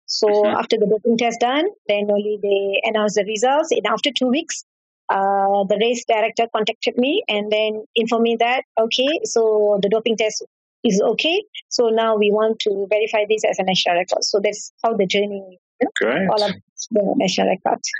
So 0.06 0.28
mm-hmm. 0.28 0.56
after 0.56 0.76
the 0.76 0.86
doping 0.86 1.16
test 1.16 1.40
done, 1.40 1.66
then 1.88 2.10
only 2.10 2.38
they 2.42 2.88
announce 2.88 3.14
the 3.14 3.24
results. 3.24 3.70
And 3.70 3.86
after 3.86 4.10
two 4.10 4.28
weeks, 4.28 4.64
uh, 5.08 5.64
the 5.68 5.78
race 5.80 6.04
director 6.04 6.46
contacted 6.54 6.96
me 6.96 7.22
and 7.28 7.50
then 7.50 7.84
informed 7.94 8.24
me 8.24 8.36
that, 8.38 8.64
okay, 8.78 9.20
so 9.24 9.78
the 9.82 9.88
doping 9.88 10.16
test 10.16 10.44
is 10.84 11.00
okay. 11.00 11.42
So 11.68 11.88
now 11.88 12.16
we 12.16 12.30
want 12.30 12.58
to 12.60 12.86
verify 12.90 13.24
this 13.28 13.44
as 13.48 13.58
a 13.58 13.62
national 13.62 13.96
record. 13.96 14.22
So 14.22 14.40
that's 14.42 14.72
how 14.84 14.94
the 14.94 15.06
journey, 15.06 15.58
you 15.80 15.88
know, 15.88 16.26
all 16.30 16.42
of 16.42 16.52
the 16.90 17.14
national 17.16 17.48
records. 17.48 17.90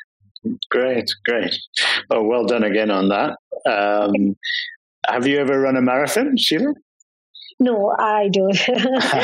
Great, 0.70 1.10
great. 1.26 1.54
Oh, 2.10 2.22
well 2.22 2.44
done 2.44 2.64
again 2.64 2.90
on 2.90 3.08
that. 3.08 3.36
Um, 3.66 4.36
have 5.06 5.26
you 5.26 5.38
ever 5.38 5.60
run 5.60 5.76
a 5.76 5.82
marathon, 5.82 6.36
Sheela? 6.36 6.72
No, 7.62 7.94
I 7.98 8.28
don't. 8.28 8.52
that's, 8.66 9.14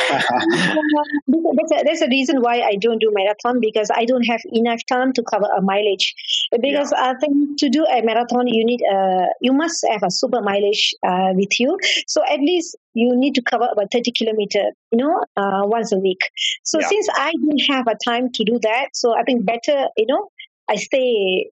a, 1.72 1.84
that's 1.84 2.02
a 2.02 2.08
reason 2.08 2.42
why 2.42 2.60
I 2.60 2.76
don't 2.78 2.98
do 2.98 3.10
marathon 3.14 3.60
because 3.60 3.90
I 3.90 4.04
don't 4.04 4.24
have 4.24 4.42
enough 4.52 4.80
time 4.86 5.14
to 5.14 5.22
cover 5.22 5.46
a 5.56 5.62
mileage. 5.62 6.14
Because 6.60 6.92
yeah. 6.94 7.12
I 7.12 7.14
think 7.18 7.58
to 7.60 7.70
do 7.70 7.86
a 7.86 8.02
marathon, 8.02 8.46
you 8.46 8.62
need 8.62 8.82
a, 8.82 9.28
you 9.40 9.54
must 9.54 9.86
have 9.90 10.02
a 10.02 10.10
super 10.10 10.42
mileage 10.42 10.94
uh, 11.02 11.32
with 11.34 11.58
you. 11.58 11.78
So 12.06 12.22
at 12.30 12.40
least 12.40 12.76
you 12.92 13.16
need 13.16 13.34
to 13.36 13.42
cover 13.42 13.68
about 13.72 13.90
30 13.90 14.12
kilometer, 14.12 14.72
you 14.92 14.98
know, 14.98 15.24
uh, 15.38 15.62
once 15.64 15.92
a 15.92 15.98
week. 15.98 16.30
So 16.62 16.78
yeah. 16.78 16.88
since 16.88 17.08
I 17.14 17.32
didn't 17.32 17.62
have 17.70 17.86
a 17.86 17.94
time 18.04 18.30
to 18.32 18.44
do 18.44 18.58
that, 18.62 18.88
so 18.92 19.16
I 19.16 19.22
think 19.22 19.46
better, 19.46 19.88
you 19.96 20.06
know, 20.06 20.28
I 20.68 20.76
stay 20.76 21.50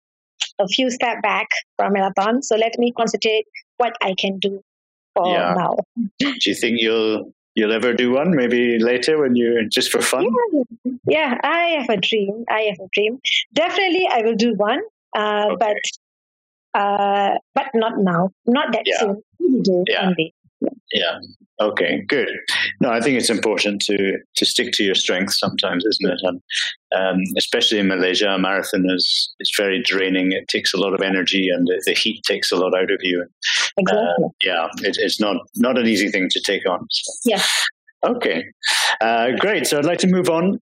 a 0.60 0.68
few 0.68 0.90
step 0.90 1.22
back 1.22 1.48
from 1.78 1.94
marathon. 1.94 2.42
So 2.42 2.56
let 2.56 2.78
me 2.78 2.92
concentrate 2.92 3.46
what 3.78 3.94
I 4.02 4.14
can 4.18 4.40
do 4.40 4.62
for 5.16 5.28
yeah. 5.28 5.54
now. 5.56 5.76
do 6.20 6.34
you 6.46 6.56
think 6.56 6.78
you'll 6.80 7.32
you'll 7.56 7.74
ever 7.74 7.94
do 7.94 8.12
one? 8.12 8.36
Maybe 8.36 8.80
later 8.80 9.20
when 9.22 9.36
you're 9.36 9.66
just 9.66 9.92
for 9.92 10.02
fun. 10.02 10.28
Yeah, 10.84 10.94
yeah 11.08 11.38
I 11.44 11.60
have 11.80 11.90
a 11.90 11.98
dream. 11.98 12.46
I 12.50 12.62
have 12.62 12.80
a 12.80 12.90
dream. 12.94 13.20
Definitely, 13.54 14.08
I 14.12 14.22
will 14.22 14.36
do 14.36 14.54
one. 14.56 14.82
Uh, 15.16 15.50
okay. 15.52 15.56
But 15.60 16.80
uh, 16.80 17.38
but 17.54 17.68
not 17.74 17.94
now. 17.98 18.32
Not 18.48 18.74
that 18.74 18.84
yeah. 18.86 19.00
soon. 19.00 19.24
Do 19.64 19.84
yeah. 19.88 20.12
Yeah. 20.94 21.18
Okay. 21.62 22.04
Good. 22.08 22.30
No, 22.82 22.90
I 22.90 23.00
think 23.02 23.18
it's 23.18 23.30
important 23.30 23.82
to 23.84 24.18
to 24.36 24.46
stick 24.46 24.72
to 24.74 24.84
your 24.84 24.96
strengths 24.96 25.40
sometimes, 25.40 25.86
isn't 25.86 26.12
it? 26.12 26.20
And 26.24 26.42
um, 26.96 27.24
especially 27.38 27.80
in 27.80 27.88
Malaysia, 27.88 28.30
a 28.30 28.40
marathon 28.40 28.86
is 28.90 29.34
is 29.40 29.52
very 29.58 29.82
draining. 29.82 30.32
It 30.32 30.48
takes 30.48 30.74
a 30.74 30.78
lot 30.78 30.94
of 30.94 31.02
energy, 31.02 31.50
and 31.50 31.68
the, 31.68 31.82
the 31.86 31.94
heat 31.94 32.22
takes 32.24 32.52
a 32.52 32.56
lot 32.56 32.76
out 32.76 32.92
of 32.92 33.00
you. 33.02 33.26
Exactly. 33.78 34.26
Uh, 34.26 34.30
yeah, 34.44 34.68
it, 34.82 34.98
it's 35.00 35.20
not 35.20 35.38
not 35.56 35.78
an 35.78 35.88
easy 35.88 36.10
thing 36.10 36.28
to 36.30 36.42
take 36.42 36.68
on. 36.70 36.88
So. 36.90 37.12
Yeah. 37.26 37.44
Okay. 38.06 38.44
Uh, 39.02 39.30
great. 39.40 39.66
So 39.66 39.80
I'd 39.80 39.86
like 39.86 40.00
to 40.00 40.08
move 40.08 40.30
on 40.30 40.60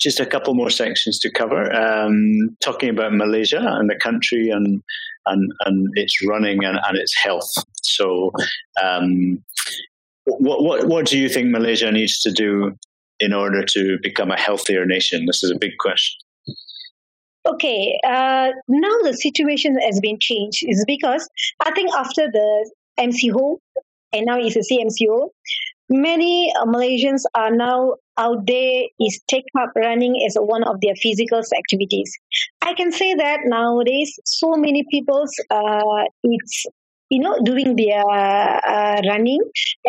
just 0.00 0.20
a 0.20 0.26
couple 0.26 0.54
more 0.54 0.70
sections 0.70 1.18
to 1.18 1.30
cover, 1.30 1.72
um, 1.74 2.56
talking 2.62 2.88
about 2.88 3.12
Malaysia 3.12 3.60
and 3.60 3.90
the 3.90 3.96
country 3.96 4.48
and 4.50 4.82
and, 5.30 5.52
and 5.64 5.88
its 5.94 6.24
running 6.26 6.64
and, 6.64 6.78
and 6.86 6.98
its 6.98 7.16
health. 7.16 7.50
So, 7.82 8.32
um, 8.82 9.42
what, 10.24 10.62
what 10.62 10.86
what 10.86 11.06
do 11.06 11.18
you 11.18 11.28
think 11.28 11.48
Malaysia 11.48 11.90
needs 11.90 12.20
to 12.20 12.30
do 12.30 12.76
in 13.18 13.32
order 13.32 13.64
to 13.64 13.98
become 14.02 14.30
a 14.30 14.38
healthier 14.38 14.86
nation? 14.86 15.26
This 15.26 15.42
is 15.42 15.50
a 15.50 15.58
big 15.58 15.72
question. 15.78 16.18
Okay, 17.46 17.98
uh, 18.04 18.50
now 18.68 18.96
the 19.02 19.14
situation 19.14 19.78
has 19.80 19.98
been 20.00 20.18
changed 20.20 20.62
is 20.68 20.84
because 20.86 21.28
I 21.64 21.72
think 21.72 21.90
after 21.96 22.26
the 22.30 22.70
MCO 22.98 23.56
and 24.12 24.26
now 24.26 24.38
it's 24.38 24.56
a 24.56 24.60
CMCO, 24.60 25.30
many 25.90 26.52
uh, 26.60 26.64
Malaysians 26.66 27.22
are 27.34 27.54
now 27.54 27.96
out 28.16 28.46
there 28.46 28.84
is 29.00 29.20
take 29.28 29.44
up 29.60 29.70
running 29.76 30.22
as 30.26 30.36
one 30.36 30.62
of 30.64 30.80
their 30.80 30.94
physical 30.94 31.40
activities. 31.56 32.16
I 32.62 32.74
can 32.74 32.92
say 32.92 33.14
that 33.14 33.40
nowadays, 33.44 34.18
so 34.24 34.52
many 34.56 34.84
people, 34.90 35.26
uh, 35.50 36.04
it's 36.22 36.66
you 37.10 37.18
know, 37.18 37.36
doing 37.44 37.74
their 37.76 38.02
uh, 38.08 39.00
running 39.08 39.42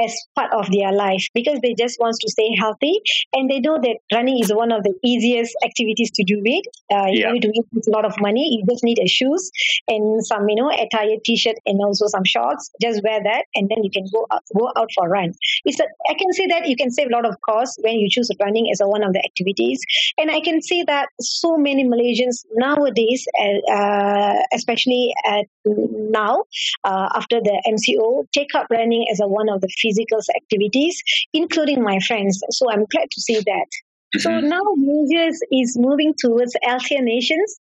as 0.03 0.15
part 0.35 0.51
of 0.53 0.69
their 0.71 0.91
life 0.91 1.23
because 1.35 1.59
they 1.61 1.75
just 1.77 1.99
want 1.99 2.15
to 2.19 2.29
stay 2.31 2.55
healthy 2.57 2.99
and 3.33 3.49
they 3.49 3.59
know 3.59 3.77
that 3.81 3.97
running 4.11 4.39
is 4.39 4.51
one 4.51 4.71
of 4.71 4.83
the 4.83 4.93
easiest 5.05 5.55
activities 5.63 6.09
to 6.11 6.23
do 6.23 6.41
it. 6.43 6.65
Uh, 6.91 7.05
you 7.11 7.21
yeah. 7.21 7.31
need 7.31 7.41
to 7.43 7.51
use 7.53 7.87
a 7.87 7.91
lot 7.91 8.05
of 8.05 8.13
money. 8.19 8.57
You 8.57 8.65
just 8.69 8.83
need 8.83 8.97
a 8.99 9.07
shoes 9.07 9.51
and 9.87 10.25
some, 10.25 10.49
you 10.49 10.55
know, 10.55 10.71
attire 10.71 11.15
t-shirt 11.23 11.57
and 11.67 11.79
also 11.81 12.07
some 12.07 12.23
shorts. 12.25 12.71
Just 12.81 13.03
wear 13.03 13.21
that 13.23 13.45
and 13.53 13.69
then 13.69 13.83
you 13.83 13.91
can 13.91 14.07
go 14.11 14.25
out, 14.31 14.41
go 14.57 14.71
out 14.75 14.89
for 14.95 15.05
a 15.05 15.09
run. 15.09 15.33
It's 15.63 15.79
a, 15.79 15.83
I 16.09 16.15
can 16.15 16.33
say 16.33 16.47
that 16.47 16.67
you 16.67 16.75
can 16.75 16.89
save 16.89 17.07
a 17.07 17.11
lot 17.11 17.25
of 17.25 17.39
cost 17.41 17.79
when 17.83 17.99
you 17.99 18.09
choose 18.09 18.29
running 18.41 18.67
as 18.71 18.81
a, 18.81 18.87
one 18.87 19.03
of 19.03 19.13
the 19.13 19.23
activities. 19.23 19.79
And 20.17 20.31
I 20.31 20.41
can 20.41 20.61
say 20.61 20.83
that 20.87 21.09
so 21.21 21.55
many 21.55 21.85
Malaysians 21.85 22.45
nowadays, 22.55 23.27
uh, 23.39 23.71
uh 23.71 24.41
especially 24.53 25.13
at 25.25 25.45
now, 25.65 26.43
uh, 26.83 27.09
after 27.15 27.39
the 27.39 27.61
MCO, 27.67 28.25
take 28.33 28.53
up 28.55 28.67
running 28.69 29.05
as 29.11 29.19
a 29.19 29.27
one 29.27 29.49
of 29.49 29.61
the 29.61 29.69
physical 29.79 30.19
activities, 30.35 31.01
including 31.33 31.83
my 31.83 31.99
friends. 31.99 32.41
So 32.49 32.71
I'm 32.71 32.85
glad 32.85 33.11
to 33.11 33.21
see 33.21 33.39
that. 33.39 33.67
Mm-hmm. 34.15 34.19
So 34.19 34.39
now 34.39 34.61
Malaysia 34.75 35.31
is 35.51 35.77
moving 35.77 36.13
towards 36.17 36.55
healthier 36.63 37.01
nations 37.01 37.59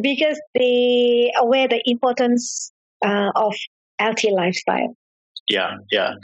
because 0.00 0.40
they 0.54 1.32
aware 1.36 1.68
the 1.68 1.82
importance 1.84 2.72
uh, 3.04 3.30
of 3.34 3.54
healthy 3.98 4.30
lifestyle. 4.30 4.96
Yeah, 5.48 5.76
yeah. 5.92 6.14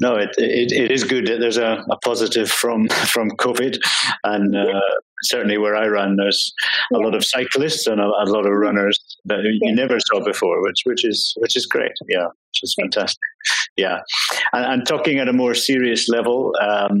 No, 0.00 0.16
it, 0.16 0.30
it, 0.36 0.72
it 0.72 0.90
is 0.90 1.04
good 1.04 1.26
that 1.28 1.38
there's 1.38 1.58
a, 1.58 1.84
a 1.90 1.96
positive 1.98 2.50
from 2.50 2.88
from 3.06 3.30
COVID, 3.30 3.78
and 4.24 4.56
uh, 4.56 4.80
certainly 5.22 5.58
where 5.58 5.76
I 5.76 5.86
run, 5.86 6.16
there's 6.16 6.52
a 6.92 6.98
lot 6.98 7.14
of 7.14 7.24
cyclists 7.24 7.86
and 7.86 8.00
a, 8.00 8.04
a, 8.04 8.26
lot 8.26 8.46
of 8.46 8.52
runners 8.52 8.98
that 9.26 9.42
you 9.44 9.60
yeah. 9.62 9.74
never 9.74 9.98
saw 10.00 10.24
before, 10.24 10.60
which 10.62 10.80
which 10.84 11.04
is 11.04 11.34
which 11.38 11.56
is 11.56 11.66
great. 11.66 11.92
Yeah, 12.08 12.26
which 12.26 12.62
is 12.62 12.74
fantastic. 12.80 13.20
Yeah, 13.76 14.00
and, 14.52 14.64
and 14.64 14.86
talking 14.86 15.18
at 15.18 15.28
a 15.28 15.32
more 15.32 15.54
serious 15.54 16.08
level. 16.08 16.52
Um, 16.60 17.00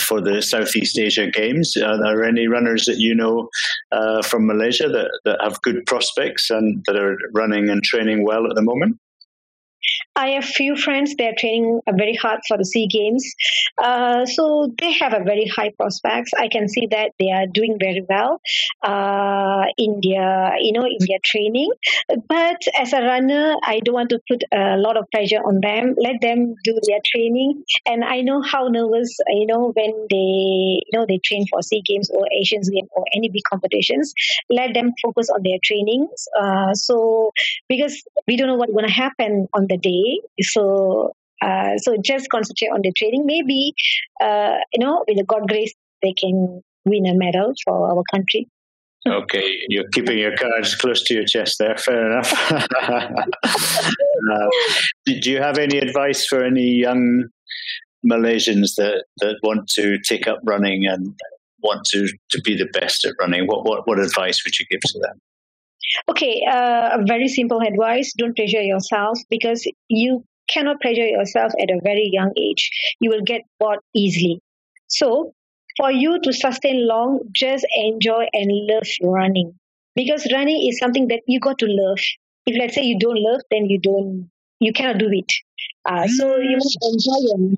for 0.00 0.20
the 0.20 0.42
Southeast 0.42 0.98
Asia 0.98 1.30
Games, 1.30 1.76
are 1.76 1.98
there 1.98 2.24
any 2.24 2.48
runners 2.48 2.84
that 2.86 2.98
you 2.98 3.14
know 3.14 3.48
uh, 3.92 4.20
from 4.22 4.46
Malaysia 4.46 4.88
that, 4.88 5.10
that 5.24 5.38
have 5.40 5.62
good 5.62 5.86
prospects 5.86 6.50
and 6.50 6.84
that 6.86 6.96
are 6.96 7.16
running 7.32 7.70
and 7.70 7.82
training 7.82 8.24
well 8.24 8.46
at 8.46 8.56
the 8.56 8.62
moment? 8.62 8.98
I 10.16 10.28
have 10.30 10.44
few 10.44 10.76
friends. 10.76 11.14
They're 11.16 11.34
training 11.38 11.80
very 11.94 12.14
hard 12.14 12.40
for 12.48 12.56
the 12.56 12.64
Sea 12.64 12.86
Games, 12.86 13.34
uh, 13.76 14.24
so 14.24 14.72
they 14.80 14.92
have 14.92 15.12
a 15.12 15.22
very 15.22 15.46
high 15.46 15.70
prospects. 15.78 16.30
I 16.38 16.48
can 16.48 16.68
see 16.68 16.86
that 16.90 17.12
they 17.18 17.30
are 17.30 17.46
doing 17.46 17.76
very 17.78 18.02
well 18.08 18.40
uh, 18.82 19.64
in 19.76 20.00
their, 20.02 20.56
you 20.58 20.72
know, 20.72 20.86
in 20.86 21.06
their 21.06 21.18
training. 21.22 21.70
But 22.28 22.62
as 22.80 22.94
a 22.94 23.02
runner, 23.02 23.56
I 23.62 23.80
don't 23.80 23.94
want 23.94 24.10
to 24.10 24.20
put 24.26 24.42
a 24.52 24.76
lot 24.78 24.96
of 24.96 25.04
pressure 25.12 25.42
on 25.44 25.60
them. 25.60 25.94
Let 25.98 26.22
them 26.22 26.54
do 26.64 26.78
their 26.88 27.00
training, 27.04 27.62
and 27.84 28.02
I 28.02 28.22
know 28.22 28.40
how 28.40 28.68
nervous, 28.68 29.14
you 29.28 29.46
know, 29.46 29.72
when 29.76 29.92
they, 30.10 30.80
you 30.86 30.92
know, 30.94 31.04
they 31.06 31.18
train 31.18 31.44
for 31.50 31.60
Sea 31.60 31.82
Games 31.84 32.08
or 32.08 32.26
Asians 32.40 32.70
Games 32.70 32.88
or 32.96 33.04
any 33.14 33.28
big 33.28 33.42
competitions. 33.44 34.14
Let 34.48 34.72
them 34.72 34.92
focus 35.02 35.28
on 35.28 35.42
their 35.44 35.58
trainings. 35.62 36.26
Uh, 36.40 36.72
so 36.72 37.32
because 37.68 38.02
we 38.26 38.38
don't 38.38 38.48
know 38.48 38.54
what's 38.54 38.72
going 38.72 38.86
to 38.86 38.92
happen 38.92 39.46
on 39.52 39.66
the 39.68 39.76
day 39.76 40.05
so 40.40 41.12
uh, 41.42 41.76
so 41.78 41.96
just 42.02 42.28
concentrate 42.30 42.68
on 42.68 42.80
the 42.82 42.92
training. 42.92 43.24
Maybe 43.26 43.74
uh, 44.20 44.56
you 44.72 44.84
know, 44.84 45.04
with 45.06 45.26
God 45.26 45.48
grace, 45.48 45.74
they 46.02 46.12
can 46.12 46.62
win 46.84 47.06
a 47.06 47.14
medal 47.14 47.52
for 47.64 47.90
our 47.90 48.02
country. 48.12 48.48
Okay, 49.06 49.52
you're 49.68 49.88
keeping 49.92 50.18
your 50.18 50.36
cards 50.36 50.74
close 50.74 51.04
to 51.04 51.14
your 51.14 51.24
chest 51.24 51.58
there. 51.60 51.76
Fair 51.76 52.10
enough. 52.10 52.32
uh, 52.52 53.18
do 55.04 55.30
you 55.30 55.40
have 55.40 55.58
any 55.58 55.78
advice 55.78 56.26
for 56.26 56.42
any 56.42 56.72
young 56.72 57.28
Malaysians 58.04 58.74
that, 58.76 59.04
that 59.18 59.36
want 59.44 59.68
to 59.76 59.98
take 60.08 60.26
up 60.26 60.40
running 60.44 60.86
and 60.86 61.14
want 61.62 61.84
to, 61.92 62.08
to 62.30 62.40
be 62.42 62.56
the 62.56 62.68
best 62.72 63.04
at 63.04 63.14
running? 63.20 63.46
What, 63.46 63.64
what, 63.64 63.86
what 63.86 64.00
advice 64.00 64.42
would 64.44 64.58
you 64.58 64.66
give 64.70 64.80
to 64.80 64.98
them? 64.98 65.20
Okay, 66.08 66.42
uh, 66.50 66.98
very 67.06 67.28
simple 67.28 67.60
advice 67.60 68.12
don't 68.16 68.34
pressure 68.36 68.62
yourself 68.62 69.18
because 69.30 69.66
you 69.88 70.24
cannot 70.48 70.80
pressure 70.80 71.06
yourself 71.06 71.52
at 71.60 71.70
a 71.70 71.80
very 71.82 72.08
young 72.12 72.32
age. 72.36 72.70
You 73.00 73.10
will 73.10 73.22
get 73.24 73.42
bored 73.58 73.80
easily. 73.94 74.40
So, 74.88 75.32
for 75.76 75.90
you 75.92 76.20
to 76.20 76.32
sustain 76.32 76.86
long, 76.86 77.20
just 77.32 77.66
enjoy 77.76 78.26
and 78.32 78.50
love 78.50 78.88
running 79.02 79.54
because 79.94 80.26
running 80.32 80.66
is 80.68 80.78
something 80.78 81.08
that 81.08 81.20
you 81.26 81.40
got 81.40 81.58
to 81.58 81.66
love. 81.68 81.98
If 82.46 82.56
let's 82.56 82.74
say 82.74 82.82
you 82.82 82.98
don't 82.98 83.20
love, 83.20 83.40
then 83.50 83.66
you 83.68 83.78
don't, 83.80 84.30
you 84.60 84.72
cannot 84.72 84.98
do 84.98 85.08
it. 85.10 85.30
Uh, 85.84 86.06
so 86.06 86.36
you 86.36 86.56
must 86.56 86.78
enjoy 86.82 87.18
your. 87.20 87.56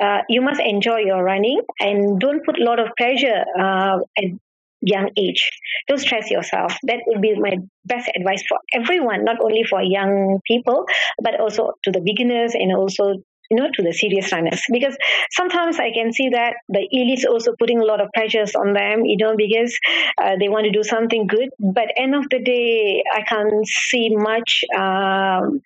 Uh, 0.00 0.20
you 0.28 0.42
must 0.42 0.60
enjoy 0.60 0.98
your 0.98 1.24
running 1.24 1.62
and 1.80 2.20
don't 2.20 2.44
put 2.44 2.60
a 2.60 2.62
lot 2.62 2.78
of 2.78 2.88
pressure 2.98 3.46
uh, 3.58 3.96
and 4.18 4.38
young 4.86 5.10
age. 5.16 5.50
Don't 5.88 5.98
stress 5.98 6.30
yourself. 6.30 6.76
That 6.84 7.00
would 7.06 7.20
be 7.20 7.34
my 7.38 7.58
best 7.84 8.10
advice 8.14 8.42
for 8.48 8.58
everyone, 8.72 9.24
not 9.24 9.40
only 9.42 9.64
for 9.64 9.82
young 9.82 10.40
people, 10.46 10.86
but 11.22 11.38
also 11.40 11.72
to 11.84 11.90
the 11.90 12.00
beginners 12.00 12.54
and 12.54 12.74
also 12.74 13.16
you 13.50 13.56
know 13.56 13.68
to 13.72 13.82
the 13.82 13.92
serious 13.92 14.32
runners 14.32 14.60
because 14.72 14.96
sometimes 15.30 15.78
i 15.78 15.90
can 15.92 16.12
see 16.12 16.30
that 16.30 16.54
the 16.68 16.82
elites 16.92 17.24
also 17.30 17.52
putting 17.58 17.80
a 17.80 17.84
lot 17.84 18.00
of 18.00 18.08
pressures 18.14 18.54
on 18.54 18.72
them 18.72 19.04
you 19.04 19.16
know 19.16 19.36
because 19.36 19.78
uh, 20.20 20.34
they 20.40 20.48
want 20.48 20.64
to 20.64 20.70
do 20.70 20.82
something 20.82 21.26
good 21.26 21.48
but 21.60 21.86
end 21.96 22.14
of 22.14 22.24
the 22.30 22.40
day 22.40 23.02
i 23.14 23.22
can't 23.22 23.66
see 23.66 24.08
much 24.16 24.64
um, 24.76 25.60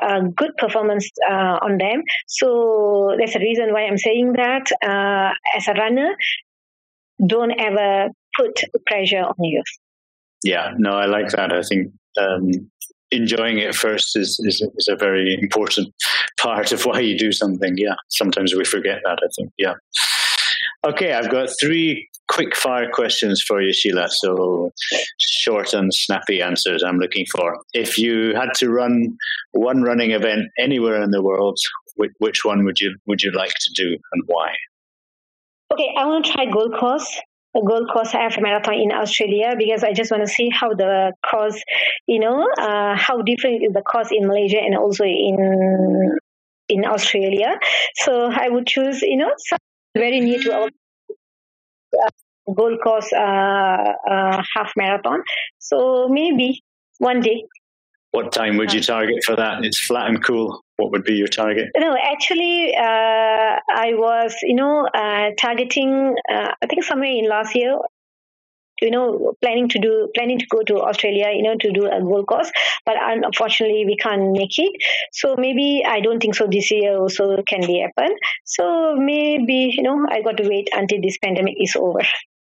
uh, 0.00 0.20
good 0.36 0.56
performance 0.56 1.08
uh, 1.30 1.58
on 1.62 1.78
them 1.78 2.02
so 2.26 3.14
that's 3.18 3.32
the 3.34 3.40
reason 3.40 3.72
why 3.72 3.82
i'm 3.86 3.98
saying 3.98 4.32
that 4.34 4.66
uh, 4.84 5.32
as 5.56 5.68
a 5.68 5.72
runner 5.72 6.14
don't 7.26 7.54
ever 7.58 8.10
put 8.36 8.60
pressure 8.86 9.22
on 9.22 9.34
you. 9.40 9.62
Yeah, 10.44 10.72
no, 10.76 10.92
I 10.92 11.06
like 11.06 11.28
that. 11.30 11.52
I 11.52 11.62
think 11.62 11.92
um, 12.20 12.50
enjoying 13.10 13.58
it 13.58 13.74
first 13.74 14.16
is, 14.16 14.40
is, 14.44 14.66
is 14.76 14.88
a 14.90 14.96
very 14.96 15.38
important 15.40 15.94
part 16.40 16.72
of 16.72 16.84
why 16.84 17.00
you 17.00 17.16
do 17.16 17.32
something. 17.32 17.74
Yeah, 17.76 17.94
sometimes 18.10 18.54
we 18.54 18.64
forget 18.64 19.00
that. 19.04 19.18
I 19.22 19.28
think. 19.36 19.52
Yeah. 19.58 19.74
Okay, 20.84 21.12
I've 21.12 21.30
got 21.30 21.48
three 21.60 22.08
quick 22.28 22.56
fire 22.56 22.90
questions 22.90 23.40
for 23.46 23.62
you, 23.62 23.72
Sheela. 23.72 24.08
So 24.10 24.72
short 25.18 25.74
and 25.74 25.92
snappy 25.94 26.42
answers 26.42 26.82
I'm 26.82 26.98
looking 26.98 27.26
for. 27.30 27.58
If 27.72 27.98
you 27.98 28.34
had 28.34 28.52
to 28.56 28.70
run 28.70 29.16
one 29.52 29.82
running 29.82 30.10
event 30.10 30.48
anywhere 30.58 31.00
in 31.02 31.10
the 31.10 31.22
world, 31.22 31.58
which, 31.96 32.12
which 32.18 32.44
one 32.44 32.64
would 32.64 32.80
you 32.80 32.96
would 33.06 33.22
you 33.22 33.30
like 33.30 33.54
to 33.54 33.72
do 33.76 33.96
and 34.12 34.22
why? 34.26 34.48
Okay, 35.72 35.94
I 35.96 36.04
want 36.06 36.26
to 36.26 36.32
try 36.32 36.46
Gold 36.50 36.74
Coast 36.78 37.22
Gold 37.60 37.90
Coast 37.92 38.12
Half 38.12 38.40
Marathon 38.40 38.74
in 38.74 38.92
Australia 38.92 39.54
because 39.58 39.84
I 39.84 39.92
just 39.92 40.10
want 40.10 40.22
to 40.22 40.32
see 40.32 40.48
how 40.50 40.72
the 40.74 41.12
course, 41.28 41.62
you 42.06 42.18
know, 42.18 42.48
uh, 42.58 42.96
how 42.96 43.20
different 43.22 43.62
is 43.62 43.72
the 43.72 43.82
course 43.82 44.08
in 44.10 44.26
Malaysia 44.26 44.58
and 44.58 44.76
also 44.76 45.04
in 45.04 46.18
in 46.68 46.84
Australia. 46.86 47.58
So 47.94 48.30
I 48.32 48.48
would 48.48 48.66
choose, 48.66 49.02
you 49.02 49.18
know, 49.18 49.32
very 49.94 50.20
near 50.20 50.40
to 50.42 50.54
our 50.54 50.70
uh, 52.02 52.10
Gold 52.54 52.78
Coast 52.82 53.12
uh, 53.12 53.92
uh, 54.10 54.42
half 54.54 54.72
marathon. 54.76 55.22
So 55.58 56.08
maybe 56.08 56.62
one 56.98 57.20
day. 57.20 57.44
What 58.12 58.32
time 58.32 58.56
would 58.58 58.72
you 58.72 58.82
target 58.82 59.24
for 59.24 59.36
that? 59.36 59.64
It's 59.64 59.78
flat 59.78 60.08
and 60.08 60.22
cool. 60.22 60.62
What 60.76 60.92
would 60.92 61.04
be 61.04 61.14
your 61.14 61.28
target? 61.28 61.70
No, 61.76 61.96
actually, 62.00 62.74
uh, 62.76 63.56
I 63.86 63.94
was, 63.94 64.34
you 64.42 64.54
know, 64.54 64.86
uh, 64.86 65.30
targeting. 65.38 66.14
Uh, 66.30 66.52
I 66.62 66.66
think 66.66 66.84
somewhere 66.84 67.10
in 67.10 67.28
last 67.28 67.54
year, 67.54 67.78
you 68.80 68.90
know, 68.90 69.34
planning 69.40 69.68
to 69.70 69.78
do, 69.78 70.08
planning 70.14 70.38
to 70.38 70.46
go 70.46 70.62
to 70.62 70.82
Australia, 70.82 71.30
you 71.34 71.42
know, 71.42 71.56
to 71.58 71.72
do 71.72 71.86
a 71.86 72.00
Gold 72.00 72.26
Coast 72.28 72.52
but 72.84 72.96
unfortunately 73.00 73.84
we 73.86 73.96
can't 73.96 74.32
make 74.32 74.58
it. 74.58 74.72
So 75.12 75.36
maybe 75.36 75.82
I 75.86 76.00
don't 76.00 76.20
think 76.20 76.34
so. 76.34 76.46
This 76.46 76.70
year 76.70 76.96
also 76.96 77.42
can 77.46 77.60
be 77.66 77.80
happen. 77.80 78.16
So 78.44 78.96
maybe 78.96 79.72
you 79.76 79.82
know, 79.82 80.06
I 80.10 80.22
got 80.22 80.36
to 80.38 80.48
wait 80.48 80.68
until 80.72 81.00
this 81.00 81.18
pandemic 81.18 81.54
is 81.58 81.76
over. 81.76 82.00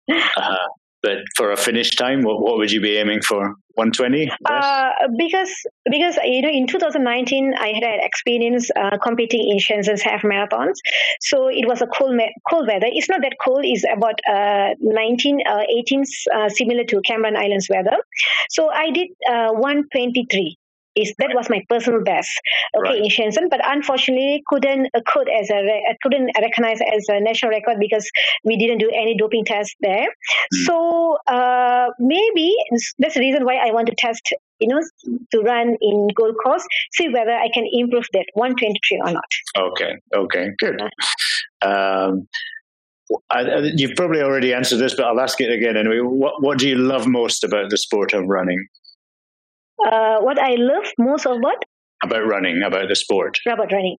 Uh-huh. 0.09 0.69
But 1.07 1.19
for 1.37 1.53
a 1.53 1.57
finish 1.57 1.95
time, 1.95 2.23
what, 2.23 2.41
what 2.41 2.59
would 2.59 2.73
you 2.73 2.81
be 2.81 2.97
aiming 2.97 3.23
for? 3.23 3.55
120? 3.75 4.29
Uh, 4.45 4.91
because 5.17 5.53
because 5.89 6.17
you 6.25 6.43
know 6.43 6.49
in 6.49 6.67
2019 6.67 7.55
I 7.55 7.69
had 7.75 7.85
experience 8.03 8.71
uh, 8.75 8.99
competing 8.99 9.49
in 9.49 9.59
Shenzhen's 9.59 10.03
half 10.03 10.23
marathons, 10.23 10.75
so 11.21 11.49
it 11.49 11.69
was 11.69 11.81
a 11.81 11.87
cold 11.87 12.19
cold 12.51 12.67
weather. 12.67 12.89
It's 12.91 13.09
not 13.09 13.21
that 13.21 13.37
cold; 13.45 13.61
it's 13.63 13.85
about 13.85 14.19
uh, 14.29 14.75
19 14.81 15.39
uh, 15.47 15.63
18 15.79 16.05
uh, 16.35 16.49
similar 16.49 16.83
to 16.85 17.01
Cameron 17.03 17.37
Highlands 17.37 17.69
weather. 17.71 17.99
So 18.51 18.71
I 18.71 18.91
did 18.91 19.09
uh, 19.31 19.53
123 19.53 20.59
is 20.97 21.15
that 21.19 21.31
was 21.35 21.49
my 21.49 21.63
personal 21.69 22.03
best 22.03 22.31
okay 22.77 22.91
right. 22.91 22.99
in 22.99 23.09
Shenzhen 23.09 23.49
but 23.51 23.61
unfortunately 23.65 24.43
couldn't 24.47 24.89
could 25.07 25.29
as 25.29 25.51
a 25.51 25.83
couldn't 26.03 26.31
recognize 26.41 26.81
as 26.81 27.07
a 27.09 27.21
national 27.21 27.51
record 27.51 27.77
because 27.79 28.11
we 28.45 28.57
didn't 28.57 28.79
do 28.79 28.91
any 28.91 29.17
doping 29.17 29.45
test 29.45 29.75
there 29.81 30.09
mm. 30.09 30.65
so 30.65 31.19
uh, 31.27 31.89
maybe 31.99 32.55
that's 32.99 33.15
the 33.15 33.21
reason 33.21 33.45
why 33.45 33.57
I 33.57 33.73
want 33.73 33.87
to 33.89 33.95
test 33.97 34.33
you 34.61 34.69
know 34.69 34.81
to 35.33 35.41
run 35.41 35.77
in 35.81 36.09
Gold 36.15 36.37
Coast 36.45 36.67
see 36.93 37.09
whether 37.09 37.33
I 37.33 37.49
can 37.53 37.69
improve 37.71 38.07
that 38.13 38.27
123 38.35 39.01
or 39.05 39.13
not 39.13 39.31
okay 39.59 39.97
okay 40.15 40.51
good 40.59 40.81
um, 41.63 42.29
I, 43.31 43.71
you've 43.77 43.95
probably 43.97 44.21
already 44.21 44.53
answered 44.53 44.79
this, 44.79 44.95
but 44.95 45.05
I'll 45.05 45.21
ask 45.21 45.41
it 45.41 45.51
again 45.51 45.77
anyway. 45.77 46.01
What 46.01 46.43
What 46.43 46.59
do 46.59 46.69
you 46.69 46.77
love 46.77 47.07
most 47.07 47.45
about 47.45 47.71
the 47.71 47.77
sport 47.77 48.13
of 48.13 48.27
running? 48.27 48.67
Uh, 49.85 50.19
what 50.21 50.39
I 50.39 50.55
love 50.57 50.85
most 50.99 51.27
of 51.27 51.39
what? 51.41 51.63
About 52.05 52.27
running, 52.27 52.63
about 52.63 52.89
the 52.89 52.95
sport. 52.95 53.39
About 53.47 53.73
running. 53.73 53.97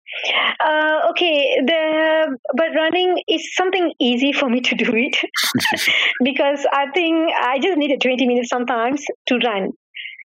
Uh, 0.59 1.09
okay, 1.09 1.57
the 1.65 2.37
but 2.55 2.67
running 2.75 3.21
is 3.27 3.55
something 3.55 3.91
easy 3.99 4.31
for 4.31 4.49
me 4.49 4.61
to 4.61 4.75
do 4.75 4.91
it 4.93 5.17
because 6.23 6.65
I 6.71 6.91
think 6.93 7.31
I 7.41 7.57
just 7.59 7.77
need 7.77 7.91
a 7.91 7.97
20 7.97 8.27
minutes 8.27 8.49
sometimes 8.49 9.03
to 9.27 9.39
run 9.39 9.71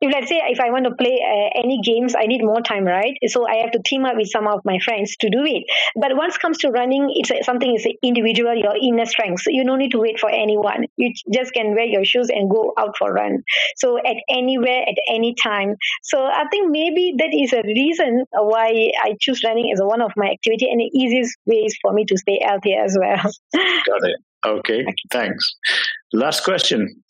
if 0.01 0.13
let's 0.13 0.29
say 0.29 0.41
if 0.47 0.61
I 0.61 0.71
want 0.71 0.85
to 0.85 0.95
play 0.95 1.19
uh, 1.21 1.59
any 1.59 1.81
games, 1.83 2.15
I 2.17 2.27
need 2.27 2.43
more 2.43 2.61
time, 2.61 2.85
right? 2.85 3.17
So 3.27 3.47
I 3.49 3.57
have 3.57 3.73
to 3.73 3.81
team 3.85 4.05
up 4.05 4.17
with 4.17 4.29
some 4.29 4.47
of 4.47 4.61
my 4.65 4.79
friends 4.85 5.17
to 5.21 5.31
do 5.31 5.45
it. 5.45 5.65
But 5.97 6.17
once 6.17 6.37
it 6.37 6.41
comes 6.41 6.59
to 6.59 6.71
running, 6.71 7.09
it's 7.15 7.31
a, 7.31 7.43
something 7.43 7.75
is 7.75 7.87
individual, 8.03 8.55
your 8.55 8.77
inner 8.77 9.07
strength. 9.07 9.43
So 9.43 9.51
you 9.51 9.65
don't 9.65 9.79
need 9.79 9.91
to 9.93 9.99
wait 9.99 10.21
for 10.21 10.31
anyone. 10.31 10.87
You 10.97 11.13
just 11.33 11.53
can 11.53 11.75
wear 11.75 11.85
your 11.85 12.05
shoes 12.05 12.29
and 12.31 12.49
go 12.51 12.73
out 12.79 12.97
for 12.97 13.11
a 13.11 13.13
run. 13.13 13.43
So 13.77 13.99
at 13.99 14.17
anywhere, 14.29 14.83
at 14.83 14.97
any 15.09 15.35
time. 15.35 15.75
So 16.03 16.25
I 16.25 16.45
think 16.51 16.71
maybe 16.71 17.15
that 17.19 17.35
is 17.35 17.53
a 17.53 17.63
reason 17.63 18.25
why 18.33 18.93
I 19.03 19.17
choose 19.21 19.43
running 19.45 19.71
as 19.73 19.81
one 19.83 20.01
of 20.01 20.13
my 20.17 20.27
activity 20.27 20.69
and 20.71 20.81
the 20.81 20.91
easiest 20.95 21.37
ways 21.47 21.77
for 21.83 21.93
me 21.93 22.05
to 22.07 22.17
stay 22.17 22.41
healthy 22.43 22.75
as 22.75 22.97
well. 22.99 23.17
Got 23.55 24.09
it. 24.09 24.17
Okay, 24.47 24.85
thanks. 25.11 25.57
Last 26.13 26.45
question. 26.45 27.03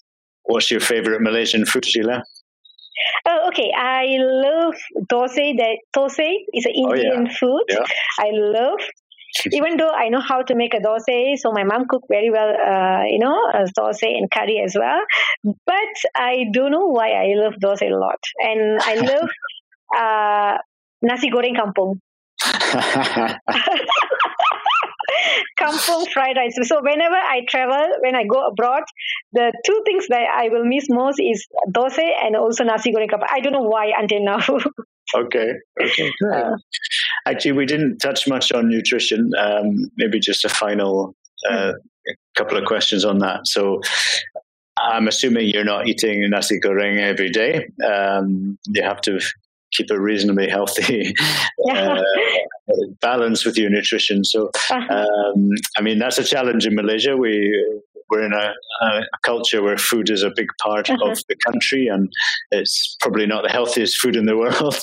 What's 0.44 0.70
your 0.70 0.80
favorite 0.80 1.20
Malaysian 1.20 1.66
food, 1.66 1.84
Sheela? 1.84 2.22
Oh, 3.26 3.48
okay. 3.48 3.70
I 3.76 4.16
love 4.18 4.74
dosa. 5.10 5.56
That 5.56 5.78
dosa 5.96 6.28
is 6.52 6.66
an 6.66 6.72
Indian 6.74 7.12
oh, 7.16 7.22
yeah. 7.24 7.36
food. 7.38 7.64
Yeah. 7.68 7.84
I 8.18 8.30
love. 8.32 8.80
Even 9.52 9.76
though 9.76 9.90
I 9.90 10.08
know 10.08 10.20
how 10.20 10.42
to 10.42 10.54
make 10.54 10.72
a 10.74 10.78
dosa, 10.80 11.36
so 11.36 11.52
my 11.52 11.62
mom 11.62 11.84
cooked 11.86 12.06
very 12.08 12.30
well, 12.30 12.48
uh, 12.48 13.04
you 13.04 13.18
know, 13.18 13.36
dosa 13.78 14.06
and 14.06 14.30
curry 14.30 14.60
as 14.64 14.74
well. 14.74 15.00
But 15.44 15.94
I 16.16 16.46
don't 16.52 16.72
know 16.72 16.86
why 16.86 17.10
I 17.10 17.34
love 17.36 17.54
dosa 17.62 17.90
a 17.90 17.94
lot, 17.94 18.18
and 18.38 18.80
I 18.80 18.94
love 19.12 19.28
uh, 19.96 20.58
nasi 21.02 21.30
goreng 21.30 21.56
kampung. 21.56 22.00
kampung 25.58 26.06
fried 26.12 26.36
rice. 26.36 26.56
So 26.62 26.80
whenever 26.82 27.14
I 27.14 27.42
travel, 27.48 27.88
when 28.00 28.14
I 28.14 28.24
go 28.24 28.46
abroad, 28.46 28.82
the 29.32 29.52
two 29.64 29.82
things 29.84 30.06
that 30.08 30.26
I 30.34 30.48
will 30.48 30.64
miss 30.64 30.86
most 30.88 31.20
is 31.20 31.46
dosa 31.70 32.06
and 32.22 32.36
also 32.36 32.64
nasi 32.64 32.92
goreng 32.92 33.10
kampung. 33.10 33.28
I 33.30 33.40
don't 33.40 33.52
know 33.52 33.62
why 33.62 33.92
until 33.96 34.24
now. 34.24 34.40
okay. 35.16 35.52
Okay. 35.80 36.12
Uh, 36.32 36.56
actually, 37.26 37.52
we 37.52 37.66
didn't 37.66 37.98
touch 37.98 38.28
much 38.28 38.52
on 38.52 38.68
nutrition. 38.68 39.30
Um, 39.38 39.90
maybe 39.96 40.20
just 40.20 40.44
a 40.44 40.48
final 40.48 41.14
uh, 41.50 41.72
couple 42.36 42.56
of 42.56 42.64
questions 42.64 43.04
on 43.04 43.18
that. 43.18 43.46
So. 43.46 43.80
I'm 44.80 45.08
assuming 45.08 45.48
you're 45.48 45.64
not 45.64 45.88
eating 45.88 46.24
nasi 46.30 46.60
goreng 46.60 47.00
every 47.00 47.30
day. 47.30 47.66
Um, 47.84 48.56
you 48.68 48.84
have 48.84 49.00
to 49.02 49.18
keep 49.78 49.90
a 49.90 50.00
reasonably 50.00 50.48
healthy 50.48 51.14
uh, 51.70 52.02
balance 53.00 53.44
with 53.46 53.56
your 53.56 53.70
nutrition. 53.70 54.24
So, 54.24 54.50
uh-huh. 54.70 54.94
um, 54.94 55.50
I 55.76 55.82
mean, 55.82 55.98
that's 55.98 56.18
a 56.18 56.24
challenge 56.24 56.66
in 56.66 56.74
Malaysia. 56.74 57.16
We 57.16 57.54
we're 58.10 58.24
in 58.24 58.32
a, 58.32 58.54
a 58.86 59.02
culture 59.22 59.62
where 59.62 59.76
food 59.76 60.08
is 60.08 60.22
a 60.22 60.30
big 60.34 60.48
part 60.62 60.88
uh-huh. 60.88 61.10
of 61.10 61.18
the 61.28 61.36
country, 61.46 61.88
and 61.88 62.10
it's 62.50 62.96
probably 63.00 63.26
not 63.26 63.42
the 63.42 63.50
healthiest 63.50 64.00
food 64.00 64.16
in 64.16 64.26
the 64.26 64.36
world. 64.42 64.76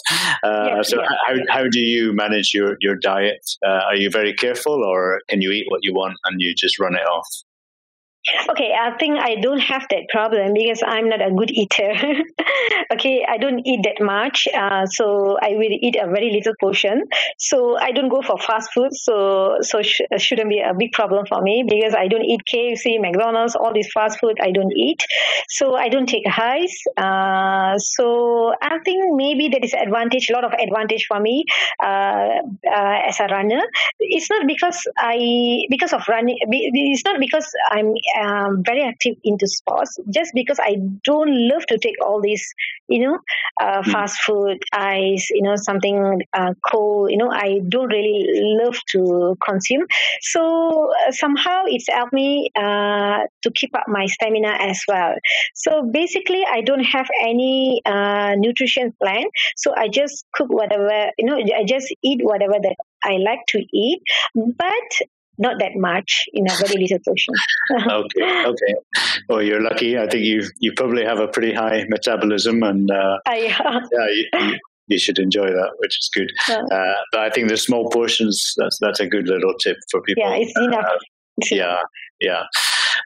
Uh, 0.43 0.67
yeah, 0.67 0.81
so, 0.81 1.01
yeah. 1.01 1.07
how 1.27 1.35
how 1.49 1.63
do 1.69 1.79
you 1.79 2.13
manage 2.13 2.53
your 2.53 2.77
your 2.81 2.95
diet? 2.95 3.43
Uh, 3.65 3.81
are 3.89 3.95
you 3.95 4.09
very 4.09 4.33
careful, 4.33 4.83
or 4.83 5.21
can 5.29 5.41
you 5.41 5.51
eat 5.51 5.65
what 5.69 5.81
you 5.83 5.93
want 5.93 6.15
and 6.25 6.41
you 6.41 6.53
just 6.55 6.79
run 6.79 6.95
it 6.95 7.07
off? 7.07 7.27
Okay, 8.49 8.73
I 8.73 8.97
think 8.97 9.19
I 9.19 9.35
don't 9.35 9.59
have 9.59 9.85
that 9.91 10.09
problem 10.09 10.53
because 10.53 10.81
I'm 10.85 11.09
not 11.09 11.21
a 11.21 11.29
good 11.31 11.51
eater. 11.51 11.93
okay, 12.93 13.23
I 13.27 13.37
don't 13.37 13.59
eat 13.65 13.81
that 13.83 14.03
much, 14.03 14.47
uh, 14.51 14.87
so 14.87 15.37
I 15.39 15.49
will 15.49 15.69
eat 15.69 15.95
a 15.95 16.07
very 16.07 16.31
little 16.31 16.53
portion. 16.59 17.03
So 17.37 17.77
I 17.77 17.91
don't 17.91 18.09
go 18.09 18.23
for 18.23 18.39
fast 18.39 18.73
food, 18.73 18.89
so 18.93 19.57
so 19.61 19.83
sh- 19.83 20.01
shouldn't 20.17 20.49
be 20.49 20.59
a 20.59 20.73
big 20.73 20.91
problem 20.93 21.27
for 21.27 21.41
me 21.41 21.65
because 21.67 21.93
I 21.93 22.07
don't 22.07 22.25
eat 22.25 22.41
KFC, 22.51 22.99
McDonald's, 22.99 23.55
all 23.55 23.73
this 23.73 23.89
fast 23.93 24.19
food. 24.19 24.37
I 24.41 24.51
don't 24.51 24.73
eat, 24.75 25.05
so 25.49 25.75
I 25.75 25.89
don't 25.89 26.07
take 26.09 26.27
highs. 26.27 26.73
Uh, 26.97 27.77
so 27.77 28.55
I 28.59 28.79
think 28.79 29.15
maybe 29.15 29.49
that 29.49 29.63
is 29.63 29.73
advantage, 29.73 30.31
a 30.31 30.33
lot 30.33 30.45
of 30.45 30.53
advantage 30.53 31.05
for 31.07 31.19
me 31.19 31.45
uh, 31.83 32.41
uh 32.65 32.97
as 33.05 33.19
a 33.19 33.27
runner. 33.27 33.61
It's 33.99 34.31
not 34.31 34.47
because 34.47 34.81
I 34.97 35.67
because 35.69 35.93
of 35.93 36.01
running. 36.09 36.39
It's 36.41 37.05
not 37.05 37.19
because 37.19 37.47
I'm 37.69 37.93
um, 38.19 38.63
very 38.65 38.83
active 38.83 39.15
into 39.23 39.47
sports 39.47 39.97
just 40.09 40.31
because 40.33 40.59
I 40.59 40.77
don't 41.03 41.49
love 41.49 41.65
to 41.67 41.77
take 41.77 41.95
all 42.03 42.21
these, 42.21 42.45
you 42.87 43.07
know, 43.07 43.19
uh, 43.61 43.81
mm. 43.81 43.91
fast 43.91 44.21
food, 44.21 44.57
ice, 44.73 45.29
you 45.31 45.41
know, 45.41 45.55
something 45.55 46.21
uh, 46.33 46.53
cold. 46.65 47.11
You 47.11 47.17
know, 47.17 47.31
I 47.31 47.59
don't 47.67 47.87
really 47.87 48.25
love 48.63 48.77
to 48.91 49.35
consume. 49.43 49.85
So 50.21 50.91
uh, 51.07 51.11
somehow 51.11 51.63
it's 51.65 51.87
helped 51.89 52.13
me 52.13 52.51
uh, 52.55 53.19
to 53.43 53.51
keep 53.53 53.75
up 53.75 53.85
my 53.87 54.05
stamina 54.05 54.57
as 54.59 54.81
well. 54.87 55.15
So 55.53 55.83
basically, 55.91 56.43
I 56.49 56.61
don't 56.61 56.83
have 56.83 57.07
any 57.21 57.81
uh, 57.85 58.35
nutrition 58.37 58.93
plan. 59.01 59.25
So 59.55 59.73
I 59.75 59.87
just 59.87 60.25
cook 60.33 60.49
whatever, 60.49 61.11
you 61.17 61.25
know, 61.25 61.37
I 61.37 61.63
just 61.65 61.93
eat 62.03 62.19
whatever 62.23 62.55
that 62.61 62.75
I 63.03 63.17
like 63.17 63.45
to 63.49 63.63
eat. 63.73 64.01
But 64.35 65.07
not 65.37 65.59
that 65.59 65.71
much 65.75 66.25
in 66.33 66.49
a 66.49 66.55
very 66.55 66.81
little 66.81 66.99
portion. 67.05 67.33
okay, 67.91 68.45
okay. 68.45 68.73
Well, 69.29 69.41
you're 69.41 69.61
lucky. 69.61 69.97
I 69.97 70.07
think 70.07 70.23
you 70.23 70.43
you 70.59 70.73
probably 70.73 71.03
have 71.03 71.19
a 71.19 71.27
pretty 71.27 71.53
high 71.53 71.85
metabolism, 71.89 72.63
and 72.63 72.89
uh, 72.91 73.19
uh, 73.27 73.33
yeah, 73.33 73.81
you, 73.91 74.27
you, 74.33 74.59
you, 74.87 74.97
should 74.99 75.19
enjoy 75.19 75.47
that, 75.47 75.71
which 75.77 75.97
is 75.97 76.09
good. 76.13 76.31
Yeah. 76.47 76.63
Uh, 76.71 76.93
but 77.11 77.21
I 77.21 77.29
think 77.29 77.49
the 77.49 77.57
small 77.57 77.89
portions 77.89 78.53
that's 78.57 78.77
that's 78.79 78.99
a 78.99 79.07
good 79.07 79.27
little 79.27 79.53
tip 79.55 79.77
for 79.91 80.01
people. 80.01 80.23
Yeah, 80.23 80.35
it's 80.35 80.57
enough. 80.57 80.85
Uh, 80.85 81.45
yeah, 81.51 81.77
yeah. 82.19 82.43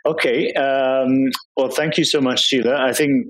Okay. 0.06 0.54
Um, 0.54 1.32
well, 1.58 1.70
thank 1.70 1.98
you 1.98 2.06
so 2.06 2.22
much, 2.22 2.50
Sheela. 2.50 2.76
I 2.76 2.94
think 2.94 3.28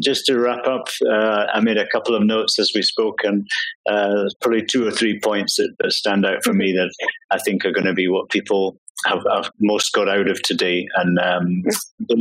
just 0.00 0.26
to 0.26 0.38
wrap 0.38 0.66
up, 0.66 0.88
uh, 1.08 1.46
I 1.52 1.60
made 1.60 1.78
a 1.78 1.88
couple 1.88 2.14
of 2.14 2.22
notes 2.22 2.58
as 2.58 2.72
we 2.74 2.82
spoke, 2.82 3.20
and 3.24 3.46
uh, 3.88 4.28
probably 4.40 4.64
two 4.64 4.86
or 4.86 4.90
three 4.90 5.18
points 5.20 5.56
that, 5.56 5.74
that, 5.78 5.92
stand 5.92 6.24
out 6.26 6.44
for 6.44 6.52
me 6.52 6.72
that 6.72 6.90
I 7.30 7.38
think 7.38 7.64
are 7.64 7.72
going 7.72 7.86
to 7.86 7.94
be 7.94 8.08
what 8.08 8.28
people 8.28 8.78
have, 9.06 9.24
have, 9.32 9.50
most 9.60 9.92
got 9.92 10.08
out 10.08 10.28
of 10.28 10.42
today. 10.42 10.86
And 10.96 11.18
um, 11.18 11.62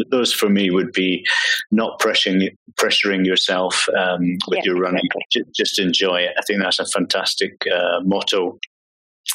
those 0.09 0.33
for 0.33 0.49
me 0.49 0.69
would 0.69 0.91
be 0.91 1.25
not 1.71 1.99
pressuring 1.99 2.49
pressuring 2.75 3.25
yourself 3.25 3.87
um, 3.97 4.37
with 4.47 4.63
your 4.63 4.79
running. 4.79 5.09
Exactly. 5.33 5.51
Just 5.55 5.79
enjoy 5.79 6.17
it. 6.17 6.33
I 6.37 6.41
think 6.45 6.61
that's 6.61 6.79
a 6.79 6.85
fantastic 6.85 7.53
uh, 7.73 8.01
motto 8.03 8.59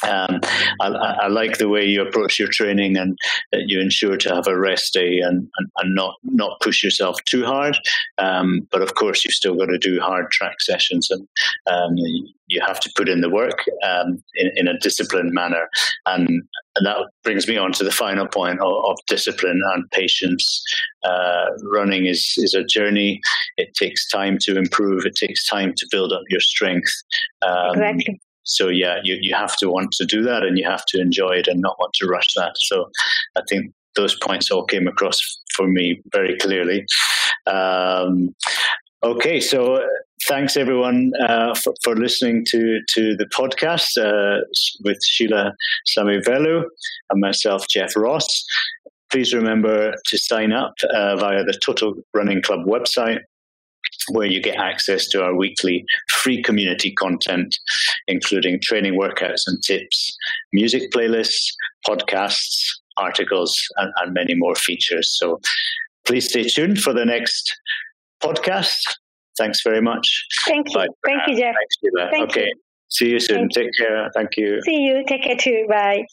um, 0.01 0.41
I, 0.81 0.87
I, 0.87 1.27
like 1.27 1.57
the 1.57 1.69
way 1.69 1.85
you 1.85 2.01
approach 2.01 2.39
your 2.39 2.47
training 2.47 2.97
and 2.97 3.17
that 3.51 3.65
you 3.67 3.79
ensure 3.79 4.17
to 4.17 4.35
have 4.35 4.47
a 4.47 4.57
rest 4.57 4.93
day 4.93 5.19
and, 5.19 5.47
and, 5.57 5.71
and 5.77 5.95
not 5.95 6.15
not 6.23 6.59
push 6.61 6.83
yourself 6.83 7.23
too 7.25 7.45
hard. 7.45 7.77
Um, 8.17 8.67
but 8.71 8.81
of 8.81 8.95
course, 8.95 9.23
you've 9.23 9.33
still 9.33 9.55
got 9.55 9.67
to 9.67 9.77
do 9.77 9.99
hard 9.99 10.31
track 10.31 10.61
sessions 10.61 11.09
and 11.09 11.27
um, 11.67 11.95
you 12.47 12.61
have 12.65 12.79
to 12.81 12.91
put 12.95 13.07
in 13.07 13.21
the 13.21 13.29
work 13.29 13.63
um, 13.87 14.21
in, 14.35 14.51
in, 14.55 14.67
a 14.67 14.77
disciplined 14.79 15.31
manner. 15.33 15.69
And, 16.05 16.27
and, 16.27 16.85
that 16.85 16.97
brings 17.23 17.47
me 17.47 17.57
on 17.57 17.71
to 17.73 17.83
the 17.83 17.91
final 17.91 18.27
point 18.27 18.59
of, 18.59 18.73
of 18.85 18.97
discipline 19.07 19.61
and 19.73 19.89
patience. 19.91 20.63
Uh, 21.03 21.45
running 21.71 22.05
is, 22.05 22.33
is 22.37 22.53
a 22.53 22.63
journey. 22.63 23.21
It 23.57 23.73
takes 23.75 24.07
time 24.07 24.37
to 24.41 24.57
improve. 24.57 25.05
It 25.05 25.15
takes 25.15 25.47
time 25.47 25.73
to 25.77 25.87
build 25.89 26.11
up 26.11 26.23
your 26.29 26.41
strength. 26.41 26.91
Um, 27.41 27.71
exactly 27.71 28.19
so 28.43 28.67
yeah, 28.67 28.97
you, 29.03 29.17
you 29.21 29.33
have 29.35 29.55
to 29.57 29.69
want 29.69 29.91
to 29.93 30.05
do 30.05 30.21
that 30.23 30.43
and 30.43 30.57
you 30.57 30.69
have 30.69 30.85
to 30.87 31.01
enjoy 31.01 31.31
it 31.31 31.47
and 31.47 31.61
not 31.61 31.77
want 31.79 31.93
to 31.95 32.07
rush 32.07 32.33
that. 32.35 32.53
So 32.57 32.89
I 33.35 33.41
think 33.49 33.73
those 33.95 34.15
points 34.21 34.51
all 34.51 34.65
came 34.65 34.87
across 34.87 35.19
for 35.55 35.67
me 35.67 36.01
very 36.11 36.37
clearly. 36.37 36.85
Um, 37.47 38.35
okay, 39.03 39.39
so 39.39 39.85
thanks 40.27 40.57
everyone 40.57 41.11
uh, 41.27 41.53
for, 41.55 41.73
for, 41.83 41.95
listening 41.95 42.45
to, 42.49 42.79
to 42.89 43.15
the 43.15 43.25
podcast 43.25 43.97
uh, 43.97 44.41
with 44.83 44.97
Sheela 45.11 45.51
Samivellu 45.95 46.63
and 47.09 47.21
myself, 47.21 47.67
Jeff 47.69 47.95
Ross. 47.95 48.45
Please 49.11 49.33
remember 49.33 49.93
to 50.07 50.17
sign 50.17 50.51
up 50.51 50.73
uh, 50.91 51.15
via 51.17 51.43
the 51.43 51.53
Total 51.63 51.93
Running 52.13 52.41
Club 52.41 52.65
website 52.65 53.19
where 54.09 54.27
you 54.27 54.41
get 54.41 54.57
access 54.57 55.07
to 55.09 55.23
our 55.23 55.35
weekly 55.35 55.85
free 56.09 56.41
community 56.41 56.91
content, 56.91 57.55
including 58.07 58.59
training 58.61 58.99
workouts 58.99 59.43
and 59.47 59.61
tips, 59.63 60.15
music 60.51 60.91
playlists, 60.91 61.53
podcasts, 61.87 62.65
articles, 62.97 63.57
and, 63.77 63.91
and 64.01 64.13
many 64.13 64.35
more 64.35 64.55
features. 64.55 65.17
So 65.17 65.39
please 66.05 66.29
stay 66.29 66.43
tuned 66.43 66.81
for 66.81 66.93
the 66.93 67.05
next 67.05 67.55
podcast. 68.21 68.81
Thanks 69.37 69.61
very 69.63 69.81
much. 69.81 70.25
Thank 70.47 70.67
you. 70.69 70.75
Bye 70.75 70.87
Thank 71.05 71.21
you, 71.27 71.37
Jeff. 71.37 71.55
Thanks, 71.55 72.11
Thank 72.11 72.29
okay. 72.29 72.45
You. 72.45 72.53
See 72.89 73.09
you 73.09 73.19
soon. 73.19 73.49
Thank 73.49 73.53
Take 73.53 73.69
care. 73.77 74.11
Thank 74.13 74.37
you. 74.37 74.61
See 74.61 74.81
you. 74.81 75.03
Take 75.07 75.23
care 75.23 75.35
too. 75.35 75.65
Bye. 75.67 76.05